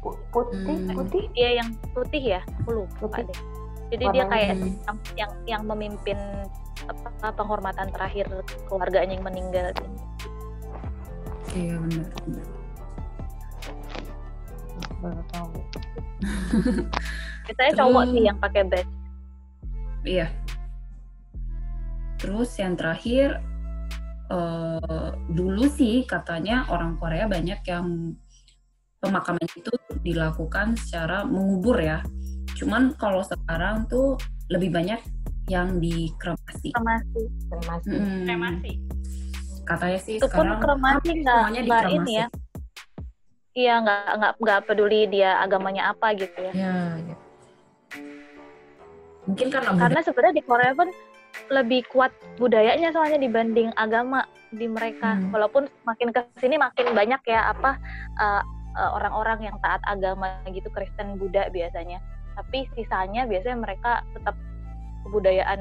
Pu- 0.00 0.16
Putih, 0.30 0.78
Hmm. 0.80 0.94
putih. 0.94 1.24
Dia 1.34 1.50
yang 1.58 1.68
putih 1.90 2.22
ya, 2.22 2.40
aku 2.62 2.70
lupa 2.80 2.96
Putih. 3.04 3.26
deh. 3.26 3.38
Jadi 3.90 4.04
dia 4.06 4.22
Warnanya 4.22 4.30
kayak 4.30 4.54
Hmm. 4.54 4.62
yang 4.86 4.96
yang, 5.18 5.30
yang 5.44 5.62
memimpin 5.66 6.18
apa, 6.86 7.34
penghormatan 7.34 7.90
terakhir 7.90 8.26
keluarganya 8.64 9.12
yang 9.12 9.26
meninggal. 9.26 9.74
Iya 11.50 11.74
benar. 11.76 12.08
benar. 12.22 12.46
Baru 15.00 15.22
tahu. 15.28 15.48
Biasanya 17.44 17.72
cowok 17.74 18.04
sih 18.08 18.22
yang 18.22 18.38
pakai 18.38 18.62
badge. 18.64 18.92
Iya. 20.00 20.26
Terus 22.16 22.50
yang 22.56 22.76
terakhir 22.76 23.40
eh, 24.30 25.10
dulu 25.30 25.64
sih 25.68 26.06
katanya 26.06 26.66
orang 26.70 26.94
Korea 26.96 27.26
banyak 27.26 27.60
yang 27.66 28.14
pemakaman 29.00 29.48
itu 29.56 29.72
dilakukan 30.04 30.76
secara 30.78 31.24
mengubur 31.26 31.80
ya. 31.80 32.04
Cuman 32.54 32.94
kalau 33.00 33.24
sekarang 33.24 33.88
tuh 33.88 34.20
lebih 34.52 34.70
banyak 34.70 35.00
yang 35.48 35.80
dikremasi. 35.82 36.70
Kremasi. 36.76 37.22
Kremasi. 37.48 37.88
Mm-mm. 37.90 38.18
Kremasi. 38.28 38.72
Katanya 39.66 39.98
sih 39.98 40.14
Itu 40.18 40.26
pun 40.28 40.46
sekarang 40.46 40.60
kremasi 40.62 40.94
hampir 40.94 41.14
nggak 41.24 41.40
dikremasi. 41.64 41.96
ini 41.96 42.12
ya. 42.14 42.26
Iya 43.50 43.74
nggak 43.82 44.02
nggak 44.14 44.32
nggak 44.38 44.60
peduli 44.62 45.00
dia 45.10 45.30
agamanya 45.42 45.90
apa 45.90 46.14
gitu 46.14 46.38
ya. 46.38 46.52
Ya, 46.54 46.74
ya. 47.02 47.16
Mungkin 49.26 49.46
karena 49.50 49.70
Karena 49.74 50.00
sebenarnya 50.06 50.34
di 50.38 50.44
Korea 50.46 50.72
pun 50.74 50.88
lebih 51.50 51.86
kuat 51.90 52.14
budayanya 52.38 52.94
soalnya 52.94 53.18
dibanding 53.18 53.74
agama 53.74 54.26
di 54.54 54.66
mereka. 54.66 55.18
Hmm. 55.18 55.30
Walaupun 55.34 55.66
makin 55.86 56.10
ke 56.10 56.20
sini 56.38 56.58
makin 56.58 56.94
banyak 56.94 57.22
ya 57.26 57.54
apa 57.54 57.78
uh, 58.18 58.42
uh, 58.78 58.90
orang-orang 58.98 59.50
yang 59.50 59.56
taat 59.62 59.82
agama 59.86 60.38
gitu 60.50 60.66
Kristen 60.70 61.18
Buddha 61.18 61.50
biasanya. 61.50 61.98
Tapi 62.38 62.66
sisanya 62.78 63.26
biasanya 63.26 63.58
mereka 63.58 64.06
tetap 64.14 64.38
kebudayaan 65.06 65.60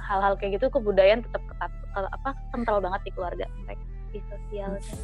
hal-hal 0.00 0.34
kayak 0.40 0.58
gitu 0.58 0.72
kebudayaan 0.72 1.20
tetap 1.20 1.42
ketat 1.44 1.72
ke- 1.72 2.12
apa 2.12 2.30
kental 2.56 2.80
banget 2.80 3.00
di 3.04 3.10
keluarga 3.12 3.46
mereka 3.64 3.84
di 4.10 4.20
sosialnya. 4.26 4.96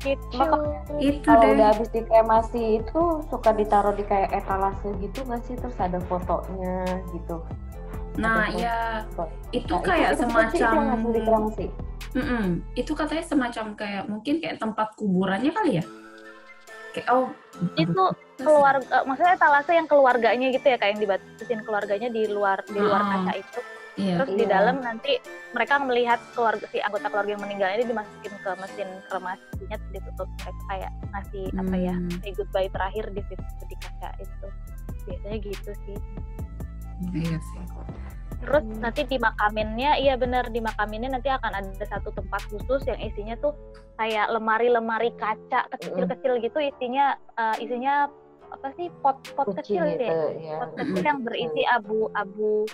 Gitu. 0.00 0.40
Itu 0.96 1.28
Kalau 1.28 1.44
deh. 1.44 1.60
udah 1.60 1.66
habis 1.76 1.92
dikremasi 1.92 2.80
itu 2.80 3.02
suka 3.28 3.52
ditaruh 3.52 3.92
di 3.92 4.04
kayak 4.08 4.32
etalase 4.32 4.88
gitu 4.96 5.20
nggak 5.28 5.44
sih? 5.44 5.60
Terus 5.60 5.76
ada 5.76 6.00
fotonya 6.08 7.04
gitu. 7.12 7.44
Nah, 8.18 8.50
ya 8.50 9.06
itu 9.52 9.70
Nah, 9.70 9.82
kayak 9.84 10.10
itu, 10.10 10.18
sih 10.18 10.26
semacam 10.26 10.70
hasil 10.90 11.10
dikremasi. 11.14 11.66
Mm-mm. 12.10 12.44
itu 12.74 12.90
katanya 12.90 13.22
semacam 13.22 13.64
kayak 13.78 14.02
mungkin 14.10 14.34
kayak 14.42 14.58
tempat 14.58 14.88
kuburannya 14.98 15.52
kali 15.54 15.78
ya. 15.78 15.84
Kayak 16.90 17.06
oh 17.14 17.30
Itu 17.78 18.02
keluarga 18.34 19.04
maksudnya 19.04 19.36
etalase 19.36 19.70
yang 19.70 19.86
keluarganya 19.86 20.46
gitu 20.50 20.64
ya 20.64 20.74
kayak 20.74 20.96
yang 20.96 21.02
dibatasin 21.04 21.60
keluarganya 21.62 22.08
di 22.08 22.26
luar 22.26 22.58
di 22.66 22.80
luar 22.80 22.98
Ah. 22.98 23.08
kaca 23.14 23.32
itu. 23.38 23.60
Iya. 23.94 24.14
Terus 24.16 24.30
di 24.32 24.42
Iya. 24.42 24.50
dalam 24.50 24.76
nanti 24.80 25.12
mereka 25.52 25.74
melihat 25.78 26.18
keluarga 26.32 26.64
si 26.66 26.78
anggota 26.80 27.06
keluarga 27.06 27.30
yang 27.30 27.42
meninggal 27.42 27.68
ini 27.70 27.84
dimasukin 27.84 28.32
ke 28.32 28.50
mesin 28.56 28.88
kremasinya 29.06 29.76
ditutup 29.92 30.28
mereka 30.40 30.62
kayak 30.66 30.90
ngasih 31.10 31.44
apa 31.52 31.76
ya 31.76 31.94
Hmm. 31.94 32.10
say 32.18 32.32
goodbye 32.32 32.70
terakhir 32.70 33.04
di 33.12 33.22
situ 33.28 33.44
di 33.68 33.76
kaca 33.76 34.08
itu 34.18 34.46
biasanya 35.04 35.38
gitu 35.42 35.70
sih 35.84 35.96
Iya 37.10 37.38
sih. 37.38 37.60
terus 38.40 38.64
Hmm. 38.64 38.80
nanti 38.80 39.04
di 39.04 39.20
makaminnya 39.20 40.00
iya 40.00 40.16
bener 40.16 40.48
di 40.48 40.64
makaminnya 40.64 41.12
nanti 41.12 41.28
akan 41.28 41.52
ada 41.52 41.84
satu 41.84 42.08
tempat 42.08 42.40
khusus 42.48 42.88
yang 42.88 42.96
isinya 42.96 43.36
tuh 43.36 43.52
kayak 43.94 44.32
lemari-lemari 44.32 45.12
kaca 45.12 45.68
kecil-kecil 45.70 46.40
gitu 46.40 46.56
isinya 46.58 47.20
eh, 47.36 47.56
isinya 47.60 48.08
apa 48.48 48.72
sih 48.74 48.88
pot-pot 48.98 49.52
kecil 49.60 49.84
gitu 49.86 50.08
ya 50.08 50.16
ya. 50.32 50.56
pot 50.56 50.72
kecil 50.72 51.04
yang 51.04 51.20
berisi 51.20 51.62
abu-abu 51.68 52.64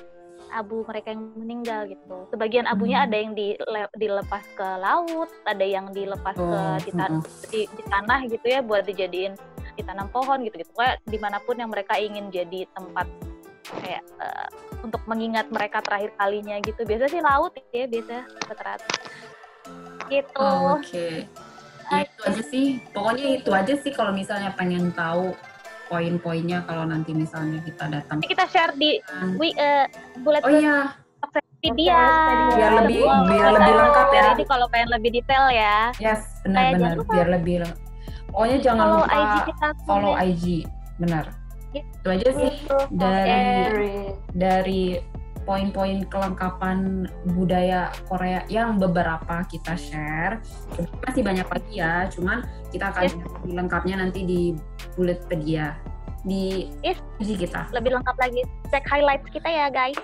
abu 0.48 0.86
mereka 0.86 1.10
yang 1.10 1.34
meninggal 1.34 1.80
gitu. 1.86 2.14
Sebagian 2.30 2.64
abunya 2.64 3.02
Hmm. 3.02 3.06
ada 3.08 3.16
yang 3.18 3.32
dile- 3.34 3.90
dilepas 3.92 4.44
ke 4.54 4.68
laut, 4.78 5.26
ada 5.42 5.64
yang 5.66 5.90
dilepas 5.90 6.38
ke 6.38 6.44
Oh, 6.46 6.78
di, 6.78 6.90
tan- 6.94 7.24
di, 7.50 7.60
di 7.66 7.82
tanah 7.82 8.20
gitu 8.24 8.46
ya 8.46 8.62
buat 8.62 8.86
dijadiin 8.86 9.34
ditanam 9.74 10.06
pohon 10.08 10.40
gitu 10.40 10.54
gitu. 10.56 10.70
Kayak 10.72 11.02
di 11.02 11.18
mana 11.18 11.42
pun 11.42 11.58
yang 11.58 11.68
mereka 11.68 11.98
ingin 11.98 12.30
jadi 12.30 12.70
tempat 12.70 13.10
kayak 13.82 14.02
eh, 14.20 14.48
untuk 14.80 15.02
mengingat 15.04 15.50
mereka 15.50 15.82
terakhir 15.82 16.14
kalinya 16.14 16.56
gitu. 16.60 16.80
Biasa 16.82 17.04
sih 17.08 17.20
laut 17.20 17.52
ya 17.70 17.84
biasa 17.86 18.16
rata-rata. 18.46 18.86
Gitu. 20.06 20.38
Oh, 20.38 20.78
Oke. 20.78 21.26
Ya, 21.86 22.02
itu 22.02 22.20
aja 22.26 22.42
sih. 22.42 22.66
Pokoknya 22.90 23.26
itu 23.38 23.50
aja 23.54 23.74
sih 23.78 23.92
kalau 23.94 24.10
misalnya 24.10 24.50
pengen 24.54 24.90
tahu 24.90 25.34
poin-poinnya 25.86 26.66
kalau 26.66 26.82
nanti 26.82 27.14
misalnya 27.14 27.62
kita 27.62 27.86
datang. 27.86 28.18
Nanti 28.18 28.30
kita 28.30 28.46
share 28.50 28.74
di 28.74 28.98
wi 29.38 29.54
eh, 29.54 29.86
bullet 30.18 30.42
Oh 30.42 30.50
iya, 30.50 30.98
Wikipedia. 31.66 32.02
Biar 32.54 32.72
lebih- 32.84 33.02
Semua 33.02 33.26
biar 33.26 33.50
lebih 33.54 33.74
lengkap 33.74 34.08
ya. 34.12 34.24
Jadi 34.34 34.44
kalau 34.46 34.66
pengen 34.68 34.88
lebih 34.92 35.10
detail 35.14 35.44
ya. 35.50 35.76
yes, 35.98 36.22
benar-benar 36.44 36.94
lupa. 36.98 37.12
biar 37.14 37.28
lebih. 37.32 37.56
Pokoknya 38.30 38.58
jangan 38.60 38.86
Follow 38.86 39.00
lupa 39.00 39.16
IG 39.16 39.34
kita 39.46 39.68
follow. 39.86 40.12
IG, 40.14 40.44
benar. 41.00 41.24
Itu 41.82 42.08
aja 42.08 42.28
sih 42.32 42.50
dari 42.88 43.28
Dari 43.28 43.94
dari 44.32 44.82
poin-poin 45.42 46.02
kelengkapan 46.10 47.06
budaya 47.32 47.94
Korea 48.10 48.42
yang 48.50 48.82
beberapa 48.82 49.46
kita 49.46 49.78
share. 49.78 50.42
Masih 51.06 51.22
banyak 51.22 51.46
lagi 51.46 51.72
ya, 51.72 52.10
cuman 52.10 52.42
kita 52.74 52.90
akan 52.90 53.02
Yes. 53.06 53.14
lebih 53.14 53.52
lengkapnya 53.54 53.94
nanti 54.02 54.20
di 54.26 54.40
Bulletpedia 54.98 55.78
di 56.26 56.66
Yes. 56.82 56.98
IG 57.22 57.46
kita. 57.46 57.70
lebih 57.70 57.94
lengkap 57.94 58.16
lagi 58.18 58.42
cek 58.68 58.82
highlights 58.90 59.30
kita 59.30 59.46
ya 59.46 59.70
guys 59.70 59.94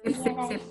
Sip, 0.00 0.16
sip, 0.16 0.36
sip. 0.48 0.62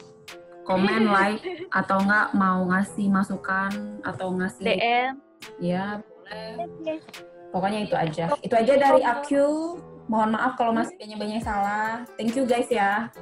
Komen, 0.65 1.09
like, 1.09 1.41
atau 1.69 2.01
enggak 2.01 2.33
mau 2.33 2.65
ngasih 2.65 3.09
masukan 3.09 3.69
atau 4.01 4.33
ngasih 4.33 4.65
DM 4.65 5.13
ya 5.61 6.01
boleh. 6.01 6.97
Pokoknya 7.49 7.79
itu 7.85 7.95
aja. 7.97 8.25
Itu 8.41 8.53
aja 8.53 8.73
dari 8.77 9.01
aku. 9.01 9.45
Mohon 10.09 10.41
maaf 10.41 10.57
kalau 10.57 10.73
masih 10.73 10.97
banyak-banyak 10.97 11.45
salah. 11.45 12.01
Thank 12.17 12.33
you 12.33 12.49
guys 12.49 12.65
ya. 12.65 13.13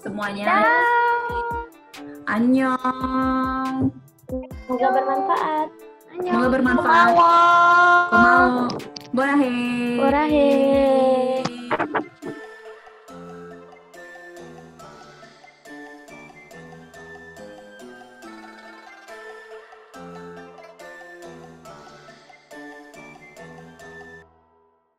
Semuanya. 0.00 0.64
Annyeong. 2.24 3.92
semoga 4.64 4.88
bermanfaat. 4.96 5.68
Semoga 6.16 6.48
bermanfaat. 6.48 7.12
Gomawo. 7.12 7.28
Gomawo. 8.08 8.64
Borahe. 9.12 9.56
Borahe. 10.00 11.51